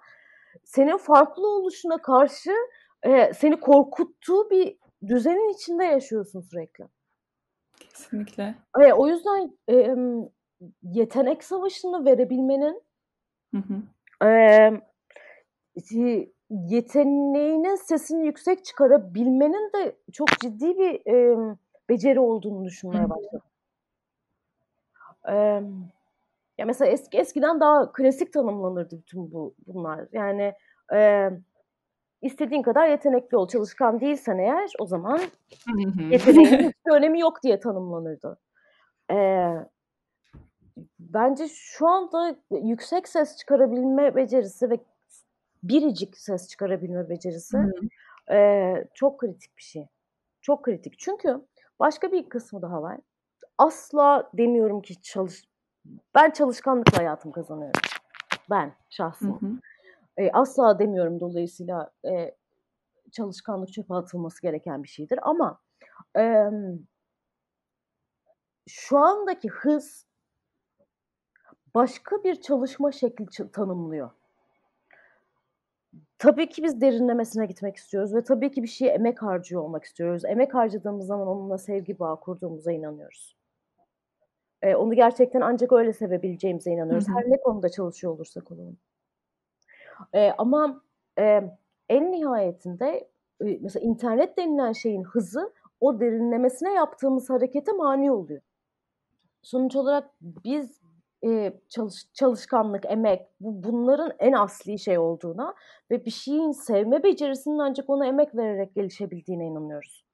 [0.63, 2.51] senin farklı oluşuna karşı
[3.03, 6.85] e, seni korkuttuğu bir düzenin içinde yaşıyorsun sürekli.
[7.79, 8.55] Kesinlikle.
[8.81, 9.95] E, o yüzden e,
[10.83, 12.81] yetenek savaşını verebilmenin
[13.53, 13.81] hı hı.
[14.25, 14.71] E,
[16.49, 21.37] yeteneğinin sesini yüksek çıkarabilmenin de çok ciddi bir e,
[21.89, 23.41] beceri olduğunu düşünmeye başladım.
[25.29, 25.33] e,
[26.57, 30.07] ya mesela eski eskiden daha klasik tanımlanırdı bütün bu bunlar.
[30.11, 30.53] Yani
[30.93, 31.29] e,
[32.21, 35.19] istediğin kadar yetenekli ol, çalışkan değilsen eğer o zaman
[36.09, 38.39] yeteneğin hiçbir önemi yok diye tanımlanırdı.
[39.11, 39.15] E,
[40.99, 44.79] bence şu anda yüksek ses çıkarabilme becerisi ve
[45.63, 47.57] biricik ses çıkarabilme becerisi
[48.31, 49.87] e, çok kritik bir şey.
[50.41, 50.99] Çok kritik.
[50.99, 51.41] Çünkü
[51.79, 52.99] başka bir kısmı daha var.
[53.57, 55.43] Asla demiyorum ki çalış
[56.15, 57.81] ben çalışkanlıkla hayatım kazanıyorum.
[58.49, 59.61] Ben şahsım.
[60.17, 62.35] E, asla demiyorum dolayısıyla e,
[63.11, 65.19] çalışkanlık çöpe atılması gereken bir şeydir.
[65.21, 65.59] Ama
[66.17, 66.45] e,
[68.67, 70.05] şu andaki hız
[71.75, 74.09] başka bir çalışma şekli tanımlıyor.
[76.17, 80.25] Tabii ki biz derinlemesine gitmek istiyoruz ve tabii ki bir şeye emek harcıyor olmak istiyoruz.
[80.25, 83.35] Emek harcadığımız zaman onunla sevgi bağı kurduğumuza inanıyoruz.
[84.61, 87.07] Ee, onu gerçekten ancak öyle sevebileceğimize inanıyoruz.
[87.07, 87.17] Hı hı.
[87.17, 88.77] Her ne konuda çalışıyor olursak olalım.
[90.13, 90.81] Ee, ama
[91.19, 91.41] e,
[91.89, 93.09] en nihayetinde
[93.41, 98.41] e, mesela internet denilen şeyin hızı o derinlemesine yaptığımız harekete mani oluyor.
[99.41, 100.78] Sonuç olarak biz
[101.25, 105.53] e, çalış, çalışkanlık, emek bu, bunların en asli şey olduğuna
[105.91, 110.05] ve bir şeyin sevme becerisinin ancak ona emek vererek gelişebildiğine inanıyoruz.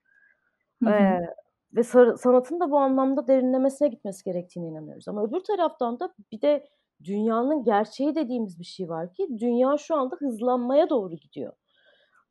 [0.84, 0.94] Hı hı.
[0.94, 1.36] Ee,
[1.74, 1.84] ve
[2.18, 5.08] sanatın da bu anlamda derinlemesine gitmesi gerektiğine inanıyoruz.
[5.08, 6.68] Ama öbür taraftan da bir de
[7.04, 11.54] dünyanın gerçeği dediğimiz bir şey var ki dünya şu anda hızlanmaya doğru gidiyor.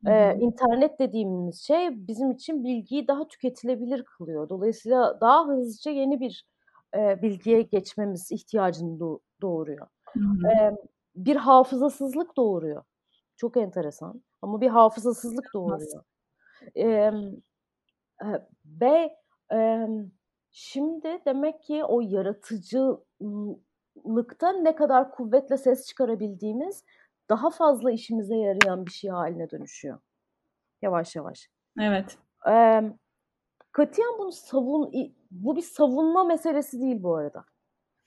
[0.07, 4.49] Ee, internet dediğimiz şey bizim için bilgiyi daha tüketilebilir kılıyor.
[4.49, 6.45] Dolayısıyla daha hızlıca yeni bir
[6.95, 9.87] e, bilgiye geçmemiz ihtiyacını do- doğuruyor.
[10.51, 10.77] E,
[11.15, 12.83] bir hafızasızlık doğuruyor.
[13.37, 14.23] Çok enteresan.
[14.41, 16.03] Ama bir hafızasızlık doğuruyor.
[16.75, 17.13] E, e,
[18.65, 19.17] ve
[19.53, 19.87] e,
[20.51, 26.83] şimdi demek ki o yaratıcılıkta ne kadar kuvvetle ses çıkarabildiğimiz
[27.29, 29.99] daha fazla işimize yarayan bir şey haline dönüşüyor.
[30.81, 31.49] Yavaş yavaş.
[31.79, 32.17] Evet.
[32.49, 32.81] E,
[33.71, 34.91] katiyen bunu savun
[35.43, 37.45] bu bir savunma meselesi değil bu arada.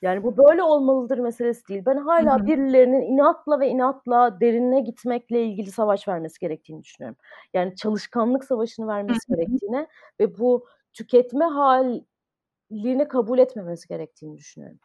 [0.02, 1.82] Yani bu böyle olmalıdır meselesi değil.
[1.86, 2.46] Ben hala hı hı.
[2.46, 7.18] birilerinin inatla ve inatla derinine gitmekle ilgili savaş vermesi gerektiğini düşünüyorum.
[7.54, 9.36] Yani çalışkanlık savaşını vermesi hı hı.
[9.36, 9.86] gerektiğine
[10.20, 14.78] ve bu tüketme halini kabul etmemesi gerektiğini düşünüyorum.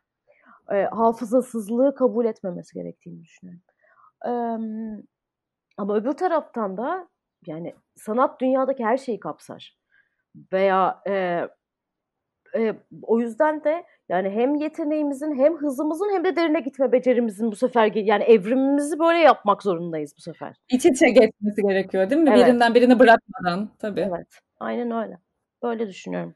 [0.72, 3.62] E, hafızasızlığı kabul etmemesi gerektiğini düşünüyorum.
[4.26, 4.32] E,
[5.78, 7.08] ama öbür taraftan da
[7.46, 9.78] yani sanat dünyadaki her şeyi kapsar.
[10.54, 11.42] Veya e,
[12.56, 17.56] e, o yüzden de yani hem yeteneğimizin hem hızımızın hem de derine gitme becerimizin bu
[17.56, 20.56] sefer yani evrimimizi böyle yapmak zorundayız bu sefer.
[20.70, 22.30] İç içe geçmesi gerekiyor değil mi?
[22.34, 22.48] Evet.
[22.48, 24.10] Birinden birini bırakmadan tabii.
[24.16, 24.28] Evet.
[24.60, 25.18] Aynen öyle.
[25.64, 26.36] Böyle düşünüyorum.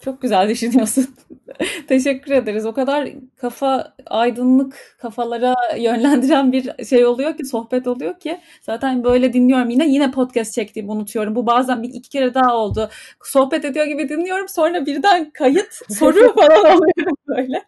[0.00, 1.06] Çok güzel düşünüyorsun.
[1.88, 2.66] Teşekkür ederiz.
[2.66, 9.32] O kadar kafa aydınlık kafalara yönlendiren bir şey oluyor ki sohbet oluyor ki zaten böyle
[9.32, 11.34] dinliyorum yine yine podcast çektiğimi unutuyorum.
[11.34, 12.90] Bu bazen bir iki kere daha oldu.
[13.24, 17.64] Sohbet ediyor gibi dinliyorum sonra birden kayıt soru falan oluyor böyle.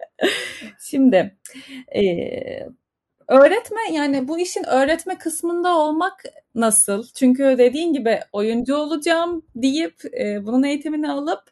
[0.81, 1.37] Şimdi
[1.95, 2.03] e,
[3.29, 6.23] öğretme yani bu işin öğretme kısmında olmak
[6.55, 7.05] nasıl?
[7.15, 11.43] Çünkü dediğin gibi oyuncu olacağım deyip e, bunun eğitimini alıp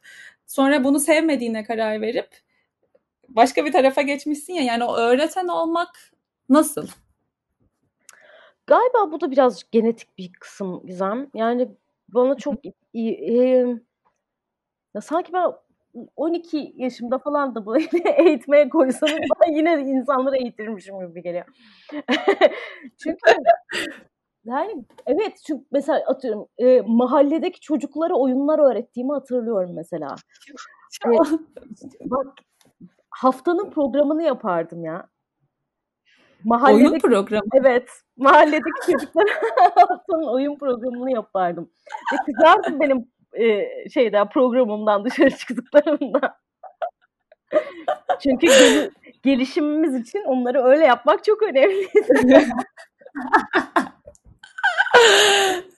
[0.48, 2.28] Sonra bunu sevmediğine karar verip
[3.28, 6.12] başka bir tarafa geçmişsin ya yani o öğreten olmak
[6.48, 6.88] nasıl?
[8.66, 11.30] Galiba bu da biraz genetik bir kısım Gizem.
[11.34, 11.68] Yani
[12.08, 12.54] bana çok
[12.92, 13.34] iyi, e,
[14.94, 15.52] ya sanki ben
[16.16, 17.88] 12 yaşımda falan da böyle
[18.28, 19.12] eğitmeye koysanız
[19.46, 21.44] ben yine insanları eğitirmişim gibi geliyor.
[22.98, 23.18] Çünkü
[24.44, 30.14] yani evet çünkü mesela atıyorum e, mahalledeki çocuklara oyunlar öğrettiğimi hatırlıyorum mesela.
[31.06, 31.10] e,
[32.10, 32.26] bak
[33.10, 35.08] haftanın programını yapardım ya.
[36.44, 37.42] Mahalledeki, oyun programı?
[37.54, 37.90] Evet.
[38.16, 39.28] Mahalledeki çocuklara
[39.74, 41.70] haftanın oyun programını yapardım.
[42.12, 46.38] Ve kızardım benim e, şeyden programımdan dışarı çıktıklarımda.
[48.20, 48.90] Çünkü gel-
[49.22, 52.06] gelişimimiz için onları öyle yapmak çok önemliydi.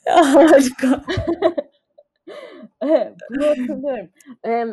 [0.07, 1.05] Harika.
[3.31, 4.09] bunu hatırlıyorum.
[4.47, 4.67] Ee,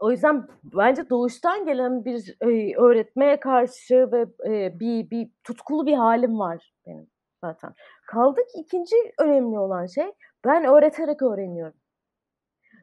[0.00, 5.94] o yüzden bence doğuştan gelen bir e, öğretmeye karşı ve e, bir, bir tutkulu bir
[5.94, 7.06] halim var benim
[7.44, 7.74] zaten.
[8.06, 10.12] Kaldı ki ikinci önemli olan şey
[10.44, 11.74] ben öğreterek öğreniyorum.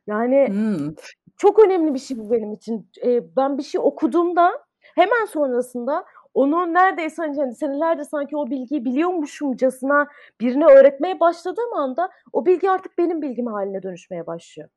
[0.08, 0.96] Yani hmm.
[1.38, 2.90] çok önemli bir şey bu benim için.
[3.06, 4.66] E, ben bir şey okuduğumda
[4.96, 10.08] hemen sonrasında onu neredeyse hani, senelerde sanki o bilgiyi biliyormuşumcasına
[10.42, 14.70] birine öğretmeye başladığım anda o bilgi artık benim bilgim haline dönüşmeye başlıyor.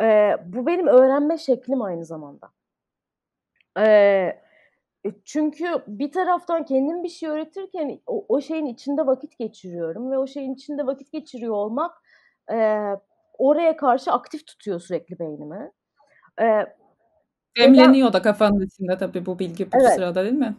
[0.00, 2.50] Ee, bu benim öğrenme şeklim aynı zamanda.
[3.78, 4.40] Ee,
[5.24, 10.26] çünkü bir taraftan kendim bir şey öğretirken o, o şeyin içinde vakit geçiriyorum ve o
[10.26, 12.02] şeyin içinde vakit geçiriyor olmak
[12.52, 12.86] e,
[13.38, 15.72] oraya karşı aktif tutuyor sürekli beynimi.
[16.40, 16.66] E,
[17.58, 19.94] Demleniyor da kafanın içinde tabii bu bilgi bu evet.
[19.94, 20.56] sırada değil mi?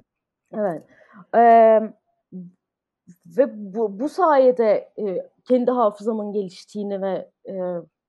[0.53, 0.83] Evet.
[1.35, 1.41] E,
[3.37, 7.53] ve bu, bu sayede e, kendi hafızamın geliştiğini ve e,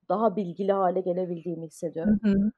[0.09, 2.19] daha bilgili hale gelebildiğimi hissediyorum.
[2.23, 2.53] Hı hı.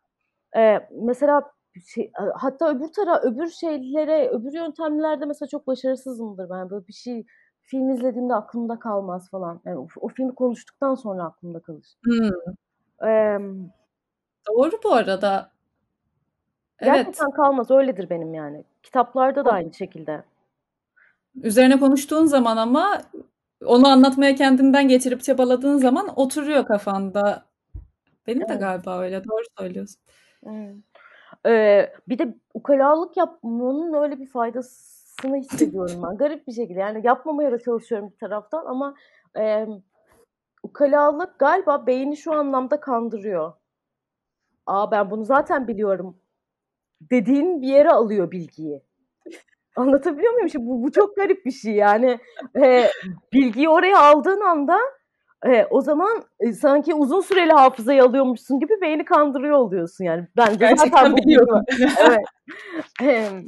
[0.61, 1.53] E, mesela
[1.87, 6.70] şey, hatta öbür tara öbür şeylere, öbür yöntemlerde mesela çok başarısızımdır ben.
[6.70, 7.26] Böyle bir şey
[7.62, 9.61] film izlediğimde aklımda kalmaz falan.
[9.64, 11.95] Yani o, o filmi konuştuktan sonra aklımda kalır.
[12.05, 12.31] Hmm.
[13.09, 13.39] Ee,
[14.49, 15.51] Doğru bu arada.
[16.83, 17.35] Gerçekten evet.
[17.35, 17.70] kalmaz.
[17.70, 18.64] Öyledir benim yani.
[18.83, 20.22] Kitaplarda da aynı şekilde.
[21.43, 23.03] Üzerine konuştuğun zaman ama
[23.64, 27.45] onu anlatmaya kendinden geçirip çabaladığın zaman oturuyor kafanda.
[28.26, 28.51] Benim evet.
[28.51, 29.24] de galiba öyle.
[29.24, 30.01] Doğru söylüyorsun.
[31.47, 36.16] Ee, bir de ukalalık yapmanın öyle bir faydasını hissediyorum ben.
[36.18, 36.79] Garip bir şekilde.
[36.81, 38.95] Yani yapmamaya da çalışıyorum bir taraftan ama
[39.39, 39.66] e,
[40.62, 43.53] ukalalık galiba beyni şu anlamda kandırıyor.
[44.66, 46.16] Aa ben bunu zaten biliyorum
[47.01, 48.82] dediğin bir yere alıyor bilgiyi.
[49.76, 50.49] Anlatabiliyor muyum?
[50.49, 52.18] Şimdi bu, bu çok garip bir şey yani.
[52.62, 52.90] E,
[53.32, 54.78] bilgiyi oraya aldığın anda
[55.46, 60.26] e, o zaman e, sanki uzun süreli hafızayı alıyormuşsun gibi beyni kandırıyor oluyorsun yani.
[60.36, 61.62] Ben Gerçekten biliyorum.
[63.03, 63.44] evet.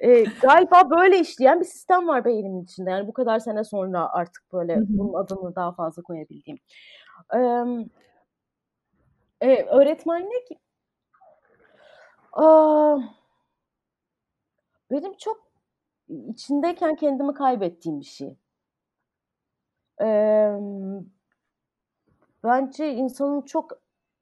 [0.00, 2.90] E, galiba böyle işleyen bir sistem var beynimin içinde.
[2.90, 6.58] Yani bu kadar sene sonra artık böyle bunun adını daha fazla koyabildiğim.
[7.34, 7.38] E,
[9.40, 10.48] e, öğretmenlik
[14.90, 15.50] benim çok
[16.08, 18.36] içindeyken kendimi kaybettiğim bir şey.
[22.44, 23.72] Bence insanın çok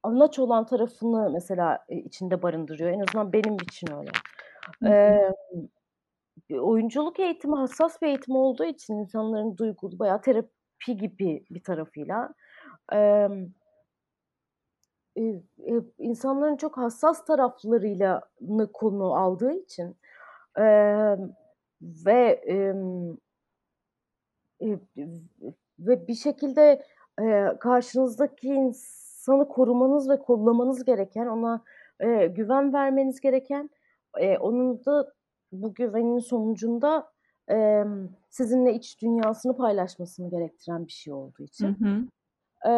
[0.03, 2.91] anaç olan tarafını mesela içinde barındırıyor.
[2.91, 4.11] En azından benim için öyle.
[4.85, 5.33] Ee,
[6.59, 12.33] oyunculuk eğitimi hassas bir eğitim olduğu için insanların duygulu bayağı terapi gibi bir tarafıyla
[12.93, 13.29] e, e,
[15.97, 18.21] insanların çok hassas taraflarıyla
[18.73, 19.95] konu aldığı için
[20.57, 20.63] e,
[22.05, 22.73] ve e,
[25.79, 26.85] ve bir şekilde
[27.21, 31.63] e, karşınızdaki insanı korumanız ve kollamanız gereken, ona
[31.99, 33.69] e, güven vermeniz gereken,
[34.17, 35.13] e, onun da
[35.51, 37.11] bu güvenin sonucunda
[37.51, 37.83] e,
[38.29, 41.67] sizinle iç dünyasını paylaşmasını gerektiren bir şey olduğu için.
[41.67, 42.05] Hı hı.
[42.69, 42.73] E,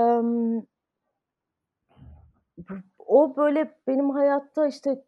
[3.00, 5.04] o böyle benim hayatta işte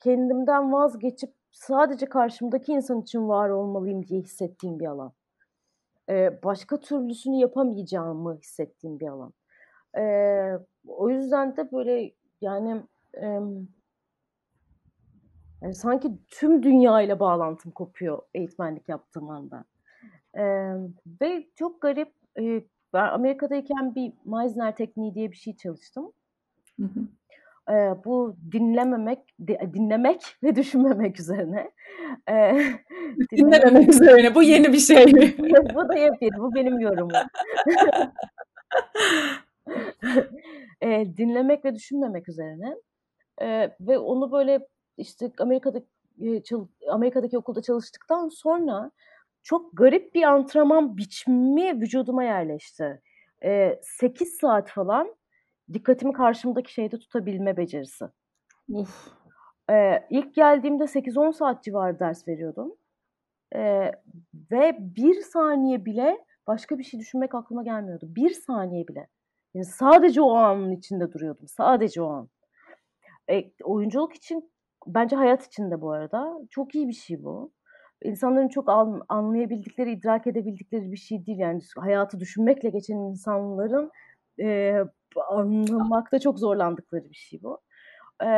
[0.00, 5.12] kendimden vazgeçip sadece karşımdaki insan için var olmalıyım diye hissettiğim bir alan
[6.08, 9.32] e, başka türlüsünü yapamayacağımı hissettiğim bir alan.
[9.98, 10.04] E,
[10.86, 12.82] o yüzden de böyle yani,
[13.14, 13.26] e,
[15.62, 19.64] yani sanki tüm dünya ile bağlantım kopuyor eğitmenlik yaptığım anda.
[20.34, 20.44] E,
[21.20, 26.12] ve çok garip e, ben Amerika'dayken bir Meisner tekniği diye bir şey çalıştım.
[26.82, 27.06] Hı hı
[27.70, 27.74] e,
[28.04, 29.18] bu dinlememek,
[29.74, 31.70] dinlemek ve düşünmemek üzerine.
[32.30, 32.58] E,
[33.32, 34.34] dinlememek üzerine.
[34.34, 35.06] Bu yeni bir şey
[35.74, 36.38] bu da yepyeni.
[36.38, 37.10] Bu benim yorumum.
[40.80, 42.76] e, dinlemek ve düşünmemek üzerine.
[43.40, 45.82] E, ve onu böyle işte Amerika'da
[46.88, 48.90] Amerika'daki okulda çalıştıktan sonra
[49.42, 53.02] çok garip bir antrenman biçimi vücuduma yerleşti.
[53.44, 55.14] E, 8 saat falan
[55.74, 58.04] dikkatimi karşımdaki şeyde tutabilme becerisi.
[58.68, 59.08] Uf.
[59.70, 62.72] Ee, ilk geldiğimde 8-10 saat civarı ders veriyordum.
[63.54, 63.92] Ee,
[64.50, 68.06] ve bir saniye bile başka bir şey düşünmek aklıma gelmiyordu.
[68.08, 69.08] Bir saniye bile.
[69.54, 71.48] Yani sadece o anın içinde duruyordum.
[71.48, 72.28] Sadece o an.
[73.30, 74.52] E, oyunculuk için
[74.86, 77.52] bence hayat için de bu arada çok iyi bir şey bu.
[78.02, 78.68] İnsanların çok
[79.08, 81.38] anlayabildikleri, idrak edebildikleri bir şey değil.
[81.38, 83.90] Yani hayatı düşünmekle geçen insanların
[84.40, 84.78] e,
[85.20, 87.60] anlamakta çok zorlandıkları bir şey bu.
[88.24, 88.28] E,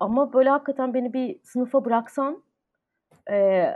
[0.00, 2.42] ama böyle hakikaten beni bir sınıfa bıraksan
[3.30, 3.66] e,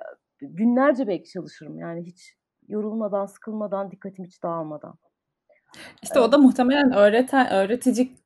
[0.41, 1.78] günlerce belki çalışırım.
[1.78, 2.37] Yani hiç
[2.68, 4.95] yorulmadan, sıkılmadan, dikkatim hiç dağılmadan.
[6.03, 8.16] İşte o da muhtemelen öğreten, öğretici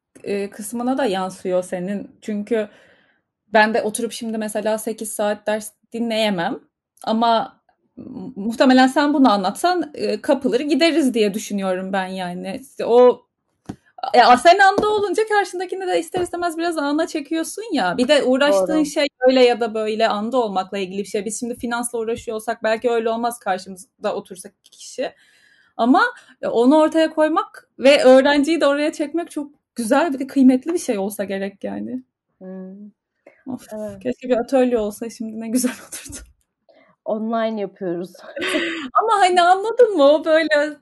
[0.50, 2.18] kısmına da yansıyor senin.
[2.22, 2.68] Çünkü
[3.52, 6.61] ben de oturup şimdi mesela 8 saat ders dinleyemem.
[7.04, 7.55] Ama
[8.36, 12.61] muhtemelen sen bunu anlatsan e, kapılır gideriz diye düşünüyorum ben yani.
[12.62, 13.26] İşte o
[14.14, 17.99] ya sen anda olunca karşındakini de ister istemez biraz ana çekiyorsun ya.
[17.99, 18.86] Bir de uğraştığın Doğru.
[18.86, 21.24] şey öyle ya da böyle anda olmakla ilgili bir şey.
[21.24, 25.12] Biz şimdi finansla uğraşıyor olsak belki öyle olmaz karşımızda otursak kişi.
[25.76, 26.03] Ama
[26.42, 30.99] onu ortaya koymak ve öğrenciyi de oraya çekmek çok güzel bir de kıymetli bir şey
[30.99, 32.03] olsa gerek yani.
[32.38, 32.90] Hmm.
[33.47, 34.03] Of, evet.
[34.03, 36.36] Keşke bir atölye olsa şimdi ne güzel olurdu.
[37.07, 38.12] Online yapıyoruz.
[39.02, 40.76] Ama hani anladın mı o böyle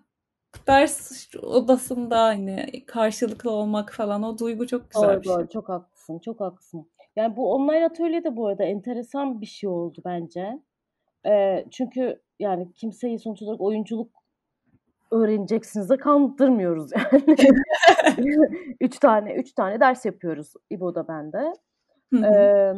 [0.66, 5.34] ders odasında hani karşılıklı olmak falan o duygu çok güzel doğru, bir şey.
[5.34, 6.88] Doğru, çok haklısın, çok haklısın.
[7.16, 10.62] Yani bu online atölye de bu arada enteresan bir şey oldu bence.
[11.26, 14.10] Ee, çünkü yani kimseyi sonuç olarak oyunculuk
[15.10, 17.36] öğreneceksiniz de kandırmıyoruz yani.
[18.80, 21.52] üç tane üç tane ders yapıyoruz İbo'da bende.
[22.14, 22.72] Ee,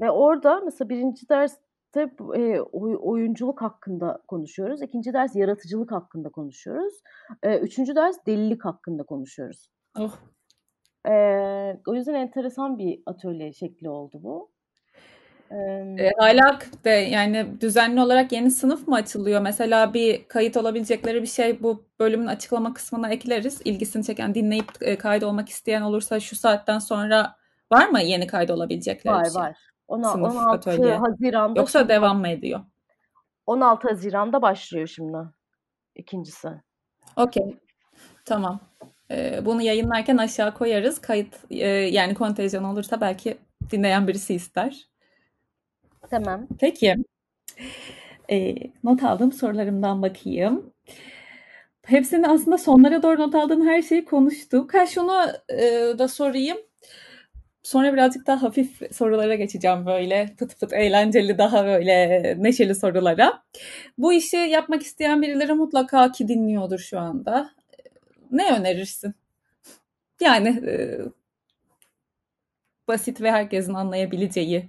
[0.00, 1.61] ve orada mesela birinci derste
[2.00, 4.82] e, oyunculuk hakkında konuşuyoruz.
[4.82, 6.94] İkinci ders yaratıcılık hakkında konuşuyoruz.
[7.42, 9.68] E, üçüncü ders delilik hakkında konuşuyoruz.
[9.98, 10.18] Oh.
[11.08, 11.12] E,
[11.86, 14.52] o yüzden enteresan bir atölye şekli oldu bu.
[15.98, 19.40] E, hala de yani düzenli olarak yeni sınıf mı açılıyor?
[19.40, 23.60] Mesela bir kayıt olabilecekleri bir şey bu bölümün açıklama kısmına ekleriz.
[23.64, 27.36] İlgisini çeken, dinleyip e, kayıt olmak isteyen olursa şu saatten sonra
[27.72, 29.40] var mı yeni kayıt olabilecekleri var, bir şey?
[29.40, 29.71] Var var.
[29.92, 30.96] 16 atölye.
[30.96, 31.60] Haziran'da.
[31.60, 32.60] Yoksa şimdi, devam mı ediyor?
[33.46, 35.18] 16 Haziran'da başlıyor şimdi
[35.94, 36.48] ikincisi.
[37.16, 37.56] Okey.
[38.24, 38.60] Tamam.
[39.10, 41.00] Ee, bunu yayınlarken aşağı koyarız.
[41.00, 43.38] Kayıt e, yani kontenjan olursa belki
[43.70, 44.88] dinleyen birisi ister.
[46.10, 46.46] Tamam.
[46.60, 46.96] Peki.
[48.30, 50.72] E, not aldığım sorularımdan bakayım.
[51.82, 54.74] Hepsini aslında sonlara doğru not aldığım her şeyi konuştuk.
[54.74, 55.58] Ha şunu e,
[55.98, 56.58] da sorayım.
[57.62, 63.42] Sonra birazcık daha hafif sorulara geçeceğim böyle pıt pıt eğlenceli daha böyle neşeli sorulara.
[63.98, 67.50] Bu işi yapmak isteyen birileri mutlaka ki dinliyordur şu anda.
[68.30, 69.14] Ne önerirsin?
[70.20, 71.00] Yani e,
[72.88, 74.68] basit ve herkesin anlayabileceği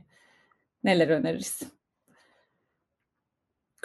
[0.84, 1.68] Neler önerirsin?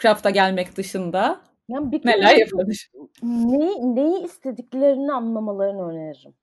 [0.03, 2.91] Craft'a gelmek dışında yani bir neler yapılır?
[3.23, 6.35] Neyi, neyi istediklerini anlamalarını öneririm.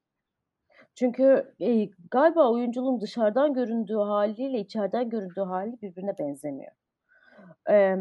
[0.95, 6.71] Çünkü e, galiba oyunculuğun dışarıdan göründüğü haliyle içeriden göründüğü hali birbirine benzemiyor.
[7.69, 7.95] E,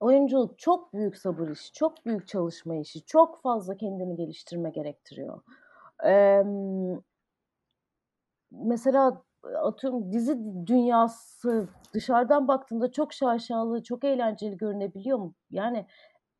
[0.00, 5.42] oyunculuk çok büyük sabır işi, çok büyük çalışma işi, çok fazla kendini geliştirme gerektiriyor.
[6.06, 6.42] E,
[8.50, 9.22] mesela
[9.62, 15.34] atıyorum dizi dünyası dışarıdan baktığında çok şaşalı, çok eğlenceli görünebiliyor mu?
[15.50, 15.86] Yani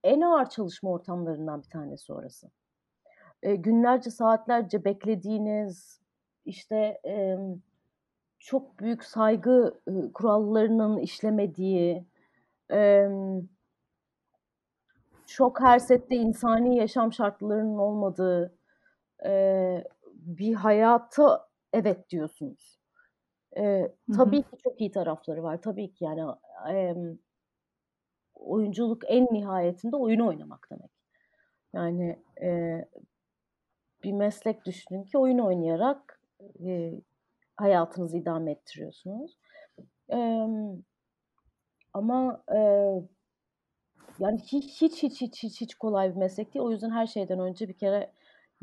[0.05, 2.51] en ağır çalışma ortamlarından bir tanesi orası.
[3.43, 6.01] E, günlerce, saatlerce beklediğiniz,
[6.45, 7.39] işte e,
[8.39, 12.07] çok büyük saygı e, kurallarının işlemediği,
[12.72, 13.09] e,
[15.26, 18.59] çok her sette insani yaşam şartlarının olmadığı
[19.26, 19.84] e,
[20.14, 22.78] bir hayata evet diyorsunuz.
[23.57, 25.62] E, tabii ki çok iyi tarafları var.
[25.62, 26.22] Tabii ki yani
[26.72, 26.95] e,
[28.34, 30.91] oyunculuk en nihayetinde oyun oynamak demek.
[31.72, 32.84] Yani e,
[34.03, 36.21] bir meslek düşünün ki oyun oynayarak
[36.67, 36.93] e,
[37.57, 39.39] hayatınızı idame ettiriyorsunuz.
[40.13, 40.47] E,
[41.93, 42.59] ama e,
[44.19, 46.65] yani hiç hiç hiç hiç hiç hiç kolay bir meslek değil.
[46.65, 48.13] O yüzden her şeyden önce bir kere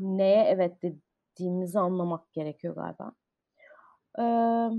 [0.00, 3.12] neye evet dediğimizi anlamak gerekiyor galiba.
[4.18, 4.70] Eee,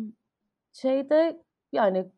[0.74, 2.12] şeyde yani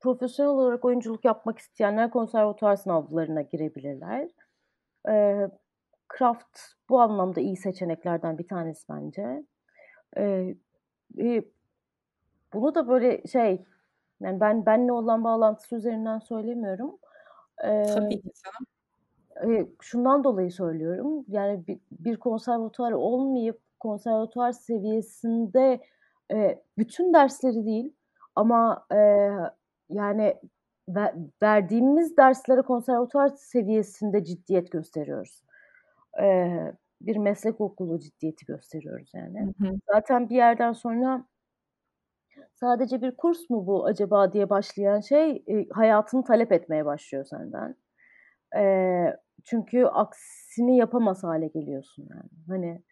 [0.00, 4.28] profesyonel olarak oyunculuk yapmak isteyenler konservatuvar sınavlarına girebilirler.
[5.08, 5.50] Eee,
[6.18, 9.44] Craft bu anlamda iyi seçeneklerden bir tanesi bence.
[10.16, 10.56] Eee,
[12.52, 13.64] bunu da böyle şey
[14.20, 16.98] yani ben benle olan bağlantısı üzerinden söylemiyorum.
[17.64, 19.70] Eee, Tabii ki canım.
[19.80, 21.24] şundan dolayı söylüyorum.
[21.28, 25.80] Yani bir, bir konservatuvar olmayıp konservatuvar seviyesinde
[26.32, 27.92] e, bütün dersleri değil
[28.36, 28.96] ama e,
[29.90, 30.34] yani
[30.88, 35.42] ver, verdiğimiz derslere konservatuvar seviyesinde ciddiyet gösteriyoruz.
[36.20, 36.48] E,
[37.00, 39.40] bir meslek okulu ciddiyeti gösteriyoruz yani.
[39.40, 39.72] Hı hı.
[39.92, 41.24] Zaten bir yerden sonra
[42.54, 47.76] sadece bir kurs mu bu acaba diye başlayan şey e, hayatını talep etmeye başlıyor senden.
[48.56, 52.30] E, çünkü aksini yapamaz hale geliyorsun yani.
[52.48, 52.82] Hani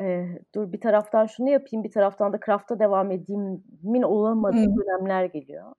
[0.00, 4.76] e, dur bir taraftan şunu yapayım bir taraftan da craft'a devam edeyim'in olamadığı hmm.
[4.76, 5.72] dönemler geliyor.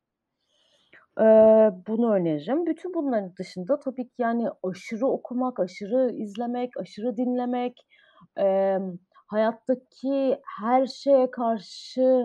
[1.18, 1.24] E,
[1.88, 2.66] bunu öneririm.
[2.66, 7.88] Bütün bunların dışında tabii ki yani aşırı okumak, aşırı izlemek, aşırı dinlemek,
[8.40, 8.78] e,
[9.28, 12.24] hayattaki her şeye karşı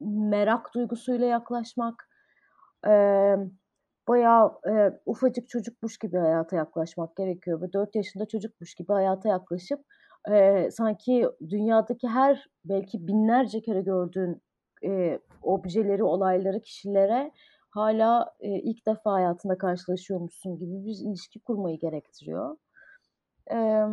[0.00, 2.08] merak duygusuyla yaklaşmak,
[2.86, 2.92] e,
[4.08, 7.62] bayağı e, ufacık çocukmuş gibi hayata yaklaşmak gerekiyor.
[7.62, 9.80] Ve 4 yaşında çocukmuş gibi hayata yaklaşıp
[10.32, 14.42] e, sanki dünyadaki her belki binlerce kere gördüğün
[14.84, 17.32] e, objeleri, olayları, kişilere
[17.70, 22.56] hala e, ilk defa hayatında karşılaşıyormuşsun gibi bir ilişki kurmayı gerektiriyor.
[23.50, 23.84] E,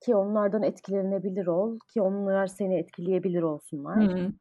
[0.00, 4.04] ki onlardan etkilenebilir ol ki onlar seni etkileyebilir olsunlar.
[4.04, 4.32] Hı.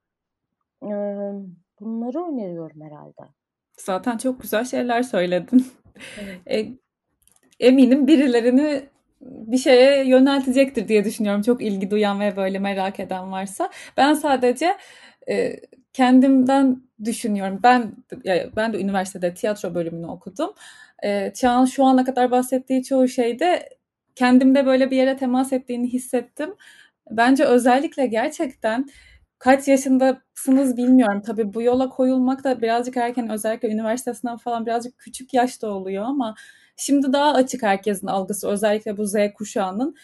[0.83, 1.33] Eee,
[1.79, 3.33] bunları öneriyorum herhalde.
[3.77, 5.67] Zaten çok güzel şeyler söyledin.
[6.17, 6.39] Evet.
[6.49, 6.69] E,
[7.59, 8.89] eminim birilerini
[9.21, 11.41] bir şeye yöneltecektir diye düşünüyorum.
[11.41, 13.69] Çok ilgi duyan ve böyle merak eden varsa.
[13.97, 14.77] Ben sadece
[15.29, 15.59] e,
[15.93, 17.59] kendimden düşünüyorum.
[17.63, 17.91] Ben
[18.55, 20.53] ben de üniversitede tiyatro bölümünü okudum.
[21.03, 23.69] E, Çağan şu ana kadar bahsettiği çoğu şeyde
[24.15, 26.55] kendimde böyle bir yere temas ettiğini hissettim.
[27.11, 28.87] Bence özellikle gerçekten
[29.39, 31.21] kaç yaşındasınız bilmiyorum.
[31.25, 36.03] Tabii bu yola koyulmak da birazcık erken özellikle üniversite sınavı falan birazcık küçük yaşta oluyor
[36.03, 36.35] ama
[36.77, 39.95] şimdi daha açık herkesin algısı özellikle bu Z kuşağının.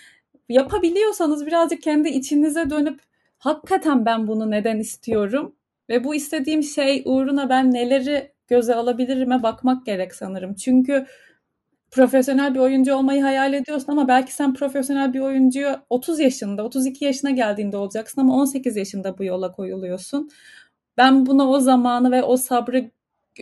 [0.50, 3.09] Yapabiliyorsanız birazcık kendi içinize dönüp
[3.40, 5.56] hakikaten ben bunu neden istiyorum
[5.90, 10.56] ve bu istediğim şey uğruna ben neleri göze alabilirime bakmak gerek sanırım.
[10.56, 11.06] Çünkü
[11.92, 17.06] profesyonel bir oyuncu olmayı hayal ediyorsun ama belki sen profesyonel bir oyuncuyu 30 yaşında, 32
[17.06, 20.30] yaşına geldiğinde olacaksın ama 18 yaşında bu yola koyuluyorsun.
[20.98, 22.92] Ben buna o zamanı ve o sabrı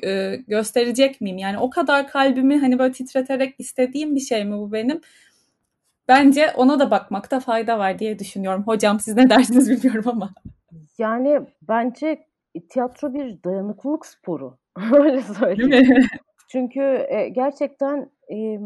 [0.04, 1.38] e, gösterecek miyim?
[1.38, 5.02] Yani o kadar kalbimi hani böyle titreterek istediğim bir şey mi bu benim?
[6.08, 8.64] Bence ona da bakmakta fayda var diye düşünüyorum.
[8.66, 10.30] Hocam siz ne dersiniz bilmiyorum ama.
[10.98, 12.26] Yani bence
[12.70, 14.58] tiyatro bir dayanıklılık sporu.
[14.94, 16.08] Öyle söyleyeyim.
[16.52, 18.60] Çünkü e, gerçekten e,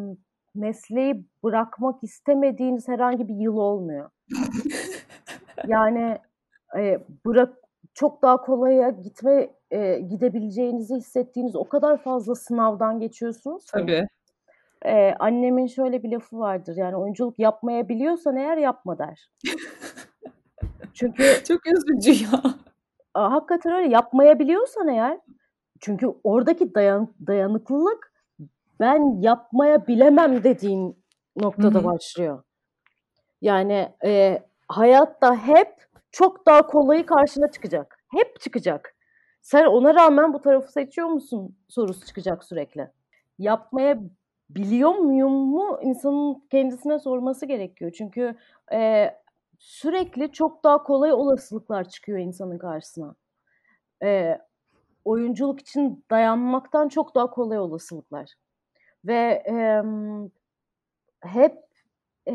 [0.55, 4.09] mesleği bırakmak istemediğiniz herhangi bir yıl olmuyor.
[5.67, 6.17] yani
[6.77, 7.53] e, bırak
[7.93, 13.71] çok daha kolaya gitme e, gidebileceğinizi hissettiğiniz o kadar fazla sınavdan geçiyorsunuz ki.
[13.71, 14.07] Tabii.
[14.85, 19.31] E, annemin şöyle bir lafı vardır yani oyunculuk yapmayabiliyorsan eğer yapma der.
[20.93, 22.41] Çünkü çok üzücü ya.
[23.13, 25.19] Hakikaten öyle yapmayabiliyorsan eğer
[25.79, 28.13] çünkü oradaki dayan, dayanıklılık
[28.79, 31.03] ben yapmaya bilemem dediğin
[31.35, 31.83] noktada Hı-hı.
[31.83, 32.43] başlıyor.
[33.41, 35.75] Yani e, hayatta hep
[36.11, 37.97] çok daha kolayı karşına çıkacak.
[38.11, 38.95] Hep çıkacak.
[39.41, 42.91] Sen ona rağmen bu tarafı seçiyor musun sorusu çıkacak sürekli.
[43.39, 43.99] Yapmaya
[44.55, 47.91] biliyor muyum mu insanın kendisine sorması gerekiyor.
[47.97, 48.35] Çünkü
[48.73, 49.11] e,
[49.59, 53.15] sürekli çok daha kolay olasılıklar çıkıyor insanın karşısına.
[54.03, 54.37] E,
[55.05, 58.33] oyunculuk için dayanmaktan çok daha kolay olasılıklar.
[59.05, 59.83] Ve e,
[61.21, 61.57] hep
[62.27, 62.33] e,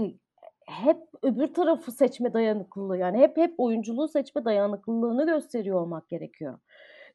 [0.66, 6.58] hep öbür tarafı seçme dayanıklılığı yani hep hep oyunculuğu seçme dayanıklılığını gösteriyor olmak gerekiyor.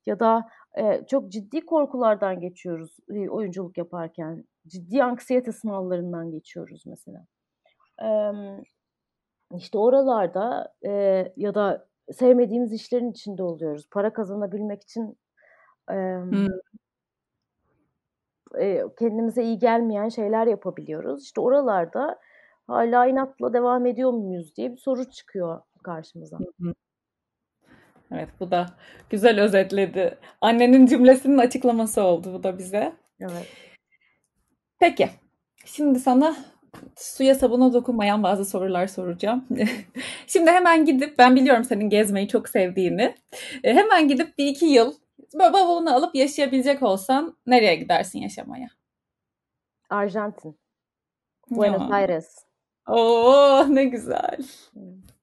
[0.06, 4.45] Ya da e, çok ciddi korkulardan geçiyoruz e, oyunculuk yaparken.
[4.68, 7.26] Ciddi anksiyete sınavlarından geçiyoruz mesela.
[8.04, 8.10] E,
[9.58, 10.91] işte oralarda e,
[11.38, 13.88] ya da sevmediğimiz işlerin içinde oluyoruz.
[13.91, 15.18] Para kazanabilmek için
[15.89, 16.47] e, hmm.
[18.60, 21.24] e, kendimize iyi gelmeyen şeyler yapabiliyoruz.
[21.24, 22.20] İşte oralarda
[22.68, 26.38] hala inatla devam ediyor muyuz diye bir soru çıkıyor karşımıza.
[28.12, 28.70] Evet bu da
[29.09, 30.18] güzel özetledi.
[30.41, 32.93] Annenin cümlesinin açıklaması oldu bu da bize.
[33.20, 33.47] Evet.
[34.80, 35.09] Peki.
[35.66, 36.36] Şimdi sana
[36.97, 39.45] suya sabuna dokunmayan bazı sorular soracağım.
[40.28, 43.16] Şimdi hemen gidip ben biliyorum senin gezmeyi çok sevdiğini.
[43.64, 44.93] E, hemen gidip bir iki yıl
[45.39, 48.68] böyle bavulunu alıp yaşayabilecek olsan nereye gidersin yaşamaya?
[49.89, 50.57] Arjantin.
[51.49, 51.95] Buenos ya.
[51.95, 52.45] Aires.
[52.88, 54.38] Oo ne güzel.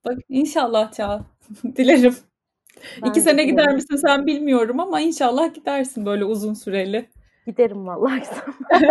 [0.05, 1.20] Bak inşallah Çağ.
[1.76, 2.16] Dilerim.
[3.03, 7.09] Ben İki sene gider misin sen bilmiyorum ama inşallah gidersin böyle uzun süreli.
[7.47, 8.22] Giderim vallahi.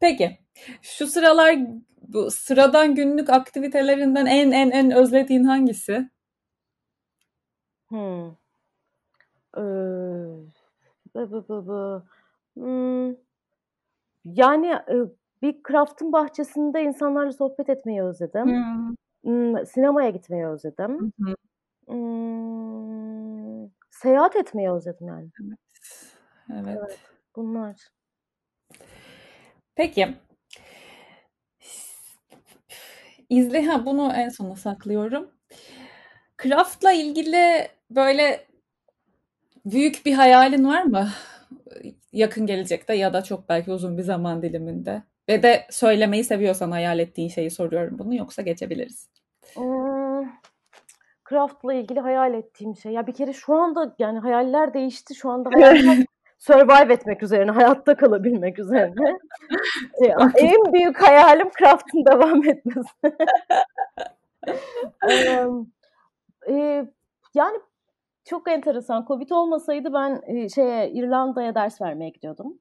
[0.00, 0.38] Peki.
[0.82, 1.56] Şu sıralar
[2.08, 6.10] bu sıradan günlük aktivitelerinden en en en özlediğin hangisi?
[7.88, 8.26] Hmm.
[9.56, 9.62] Ee,
[11.14, 12.04] bı bı bı.
[12.54, 13.14] Hmm.
[14.24, 14.94] Yani e,
[15.42, 18.44] bir craft'ın bahçesinde insanlarla sohbet etmeyi özledim.
[18.44, 18.94] Hmm.
[19.66, 21.12] Sinemaya gitmeyi özledim.
[21.16, 21.34] Hmm.
[21.86, 25.30] Hmm, seyahat etmeyi özledim yani.
[25.44, 25.58] Evet.
[26.52, 26.78] Evet.
[26.78, 26.98] evet
[27.36, 27.76] bunlar.
[29.74, 30.14] Peki.
[33.28, 35.30] İzle ha bunu en sona saklıyorum.
[36.42, 38.46] Craft'la ilgili böyle
[39.64, 41.08] büyük bir hayalin var mı?
[42.12, 45.02] Yakın gelecekte ya da çok belki uzun bir zaman diliminde.
[45.28, 49.08] Ve de söylemeyi seviyorsan hayal ettiğin şeyi soruyorum bunu yoksa geçebiliriz.
[49.54, 50.28] Hmm,
[51.30, 52.92] craft'la ilgili hayal ettiğim şey.
[52.92, 55.14] Ya bir kere şu anda yani hayaller değişti.
[55.14, 56.04] Şu anda hayaller
[56.40, 59.18] survive etmek üzerine, hayatta kalabilmek üzerine.
[60.36, 62.90] en büyük hayalim craft'ın devam etmesi.
[67.34, 67.58] yani
[68.24, 69.04] çok enteresan.
[69.08, 72.58] Covid olmasaydı ben şeye İrlanda'ya ders vermeye gidiyordum.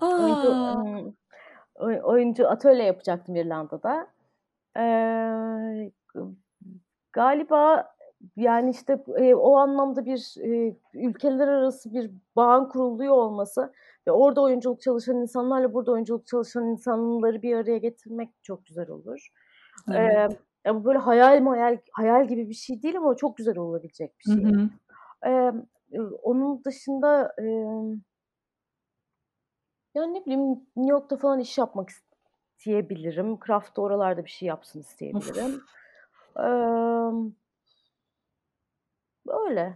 [0.00, 1.02] Aa.
[2.02, 4.06] oyuncu atölye yapacaktım İrlanda'da.
[7.12, 7.94] Galiba
[8.36, 13.72] yani işte e, o anlamda bir e, ülkeler arası bir bağın kuruluyor olması
[14.06, 19.28] ve orada oyunculuk çalışan insanlarla burada oyunculuk çalışan insanları bir araya getirmek çok güzel olur.
[19.90, 20.38] Evet.
[20.66, 24.32] Ee, bu böyle hayal hayal hayal gibi bir şey değil ama çok güzel olabilecek bir
[24.32, 24.44] şey.
[24.44, 24.68] Hı hı.
[25.26, 25.52] Ee,
[26.22, 27.34] onun dışında
[29.94, 33.38] yani ne bileyim New York'ta falan iş yapmak isteyebilirim.
[33.46, 35.62] Craft'ta oralarda bir şey yapsın isteyebilirim.
[36.38, 36.42] Ee,
[39.26, 39.74] böyle.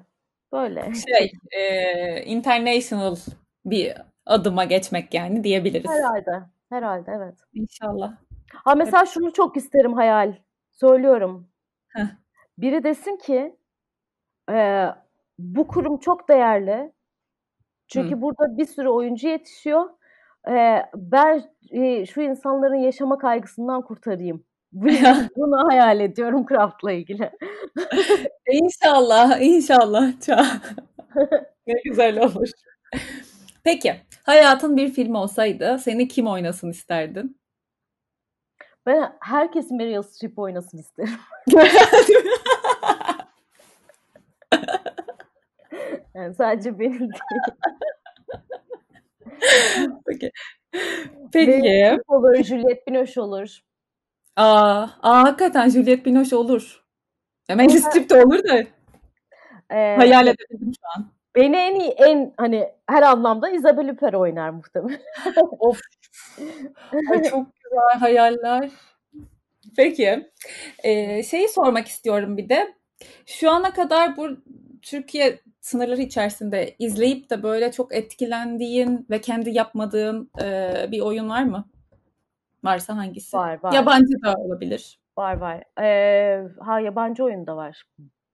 [0.53, 0.93] Böyle.
[0.95, 3.17] Şey, e, international
[3.65, 3.95] bir
[4.27, 5.91] adıma geçmek yani diyebiliriz.
[5.91, 6.43] Herhalde.
[6.69, 7.35] Herhalde evet.
[7.55, 8.17] İnşallah.
[8.53, 9.09] Ha mesela evet.
[9.09, 10.35] şunu çok isterim hayal.
[10.71, 11.49] Söylüyorum.
[11.89, 12.07] Heh.
[12.59, 13.57] Biri desin ki
[14.51, 14.87] e,
[15.39, 16.93] bu kurum çok değerli.
[17.89, 18.23] Çünkü Hı.
[18.23, 19.91] burada bir sürü oyuncu yetişiyor.
[20.49, 24.45] E, ben e, şu insanların yaşama kaygısından kurtarayım.
[25.37, 27.31] Bunu hayal ediyorum Craft'la ilgili.
[28.53, 30.13] İnşallah, inşallah.
[31.67, 32.49] ne güzel olur.
[33.65, 37.41] Peki, hayatın bir film olsaydı seni kim oynasın isterdin?
[38.87, 41.13] Ben herkesin Meryl Streep oynasın isterim.
[46.15, 47.13] yani sadece benim değil.
[50.07, 50.31] Peki.
[51.33, 51.63] Peki.
[51.63, 53.59] Benim olur, Juliette Binoche olur.
[54.37, 56.85] Aa, aa hakikaten Juliette Binoche olur.
[57.47, 58.63] Hemen Strip de olur da.
[59.71, 61.07] Ee, hayal edemedim şu an.
[61.37, 65.01] Beni en iyi, en hani her anlamda Isabelle Huppert oynar muhtemelen.
[65.59, 65.81] of.
[67.13, 68.71] Ay, çok güzel hayaller.
[69.77, 70.31] Peki.
[70.85, 72.75] Ee, şeyi sormak istiyorum bir de.
[73.27, 74.29] Şu ana kadar bu
[74.83, 81.43] Türkiye sınırları içerisinde izleyip de böyle çok etkilendiğin ve kendi yapmadığın e, bir oyun var
[81.43, 81.69] mı?
[82.65, 83.37] Varsa hangisi?
[83.37, 83.73] Var var.
[83.73, 85.01] Yabancı da olabilir.
[85.19, 85.65] Var var.
[85.81, 87.85] Ee, ha yabancı oyun da var.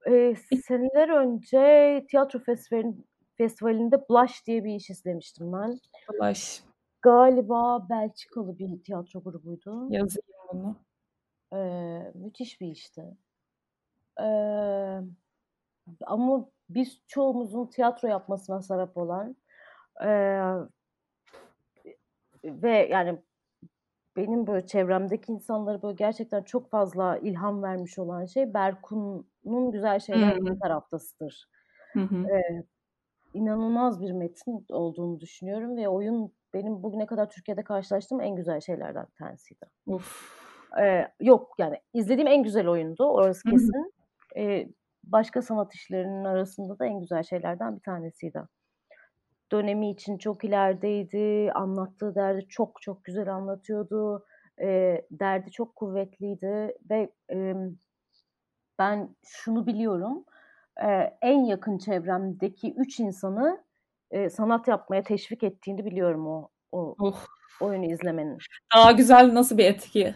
[0.07, 0.35] Ee,
[0.67, 3.07] seneler önce tiyatro festivalin,
[3.37, 5.79] festivalinde Blush diye bir iş izlemiştim ben.
[6.13, 6.63] Blush.
[7.01, 9.87] Galiba Belçikalı bir tiyatro grubuydu.
[9.89, 10.75] Yazayım bunu.
[11.53, 13.03] Ee, müthiş bir işti.
[14.21, 14.25] Ee,
[16.01, 19.35] ama biz çoğumuzun tiyatro yapmasına sebep olan
[20.03, 20.09] e,
[22.43, 23.19] ve yani
[24.17, 30.45] benim böyle çevremdeki insanları böyle gerçekten çok fazla ilham vermiş olan şey Berkun'un güzel şeyler
[30.45, 31.49] bir taraftasıdır.
[31.95, 32.63] Ee,
[33.33, 39.05] inanılmaz bir metin olduğunu düşünüyorum ve oyun benim bugüne kadar Türkiye'de karşılaştığım en güzel şeylerden
[39.11, 39.65] bir tanesiydi.
[39.87, 40.39] Of.
[40.81, 43.93] Ee, yok yani izlediğim en güzel oyundu orası kesin.
[44.37, 44.67] Ee,
[45.11, 48.41] başka sanat işlerinin arasında da en güzel şeylerden bir tanesiydi.
[49.51, 54.25] Dönemi için çok ilerideydi, anlattığı derdi çok çok güzel anlatıyordu,
[54.61, 57.53] e, derdi çok kuvvetliydi ve e,
[58.79, 60.25] ben şunu biliyorum,
[60.83, 63.63] e, en yakın çevremdeki üç insanı
[64.11, 67.25] e, sanat yapmaya teşvik ettiğini biliyorum o, o oh.
[67.61, 68.37] oyunu izlemenin.
[68.75, 70.15] Daha güzel nasıl bir etki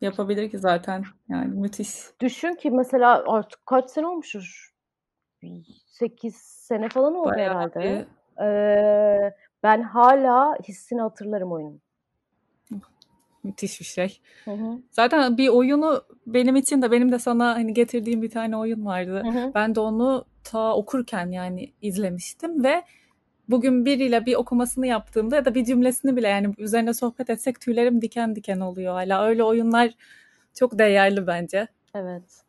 [0.00, 1.04] yapabilir ki zaten.
[1.28, 1.88] Yani müthiş.
[2.20, 4.70] Düşün ki mesela artık kaç sene olmuştur?
[5.86, 7.80] 8 sene falan oldu Bayağı herhalde.
[7.80, 8.44] Bir...
[8.44, 11.80] Ee, ben hala hissini hatırlarım oyunun.
[13.42, 14.20] Müthiş bir şey.
[14.44, 14.78] Hı hı.
[14.90, 19.22] Zaten bir oyunu benim için de benim de sana hani getirdiğim bir tane oyun vardı.
[19.24, 19.52] Hı hı.
[19.54, 22.82] Ben de onu ta okurken yani izlemiştim ve
[23.50, 28.02] bugün biriyle bir okumasını yaptığımda ya da bir cümlesini bile yani üzerine sohbet etsek tüylerim
[28.02, 29.26] diken diken oluyor hala.
[29.26, 29.90] Öyle oyunlar
[30.54, 31.66] çok değerli bence.
[31.94, 32.42] Evet.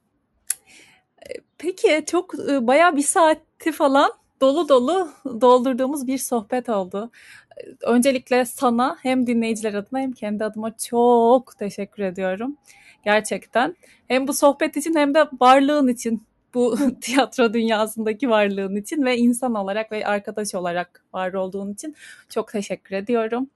[1.58, 4.12] Peki çok e, baya bir saati falan
[4.42, 5.12] dolu dolu
[5.42, 7.12] doldurduğumuz bir sohbet oldu.
[7.82, 12.58] Öncelikle sana hem dinleyiciler adına hem kendi adıma çok teşekkür ediyorum.
[13.06, 13.76] Gerçekten.
[14.08, 19.56] Hem bu sohbet için hem de varlığın için bu tiyatro dünyasındaki varlığın için ve insan
[19.56, 21.96] olarak ve arkadaş olarak var olduğun için
[22.30, 23.50] çok teşekkür ediyorum.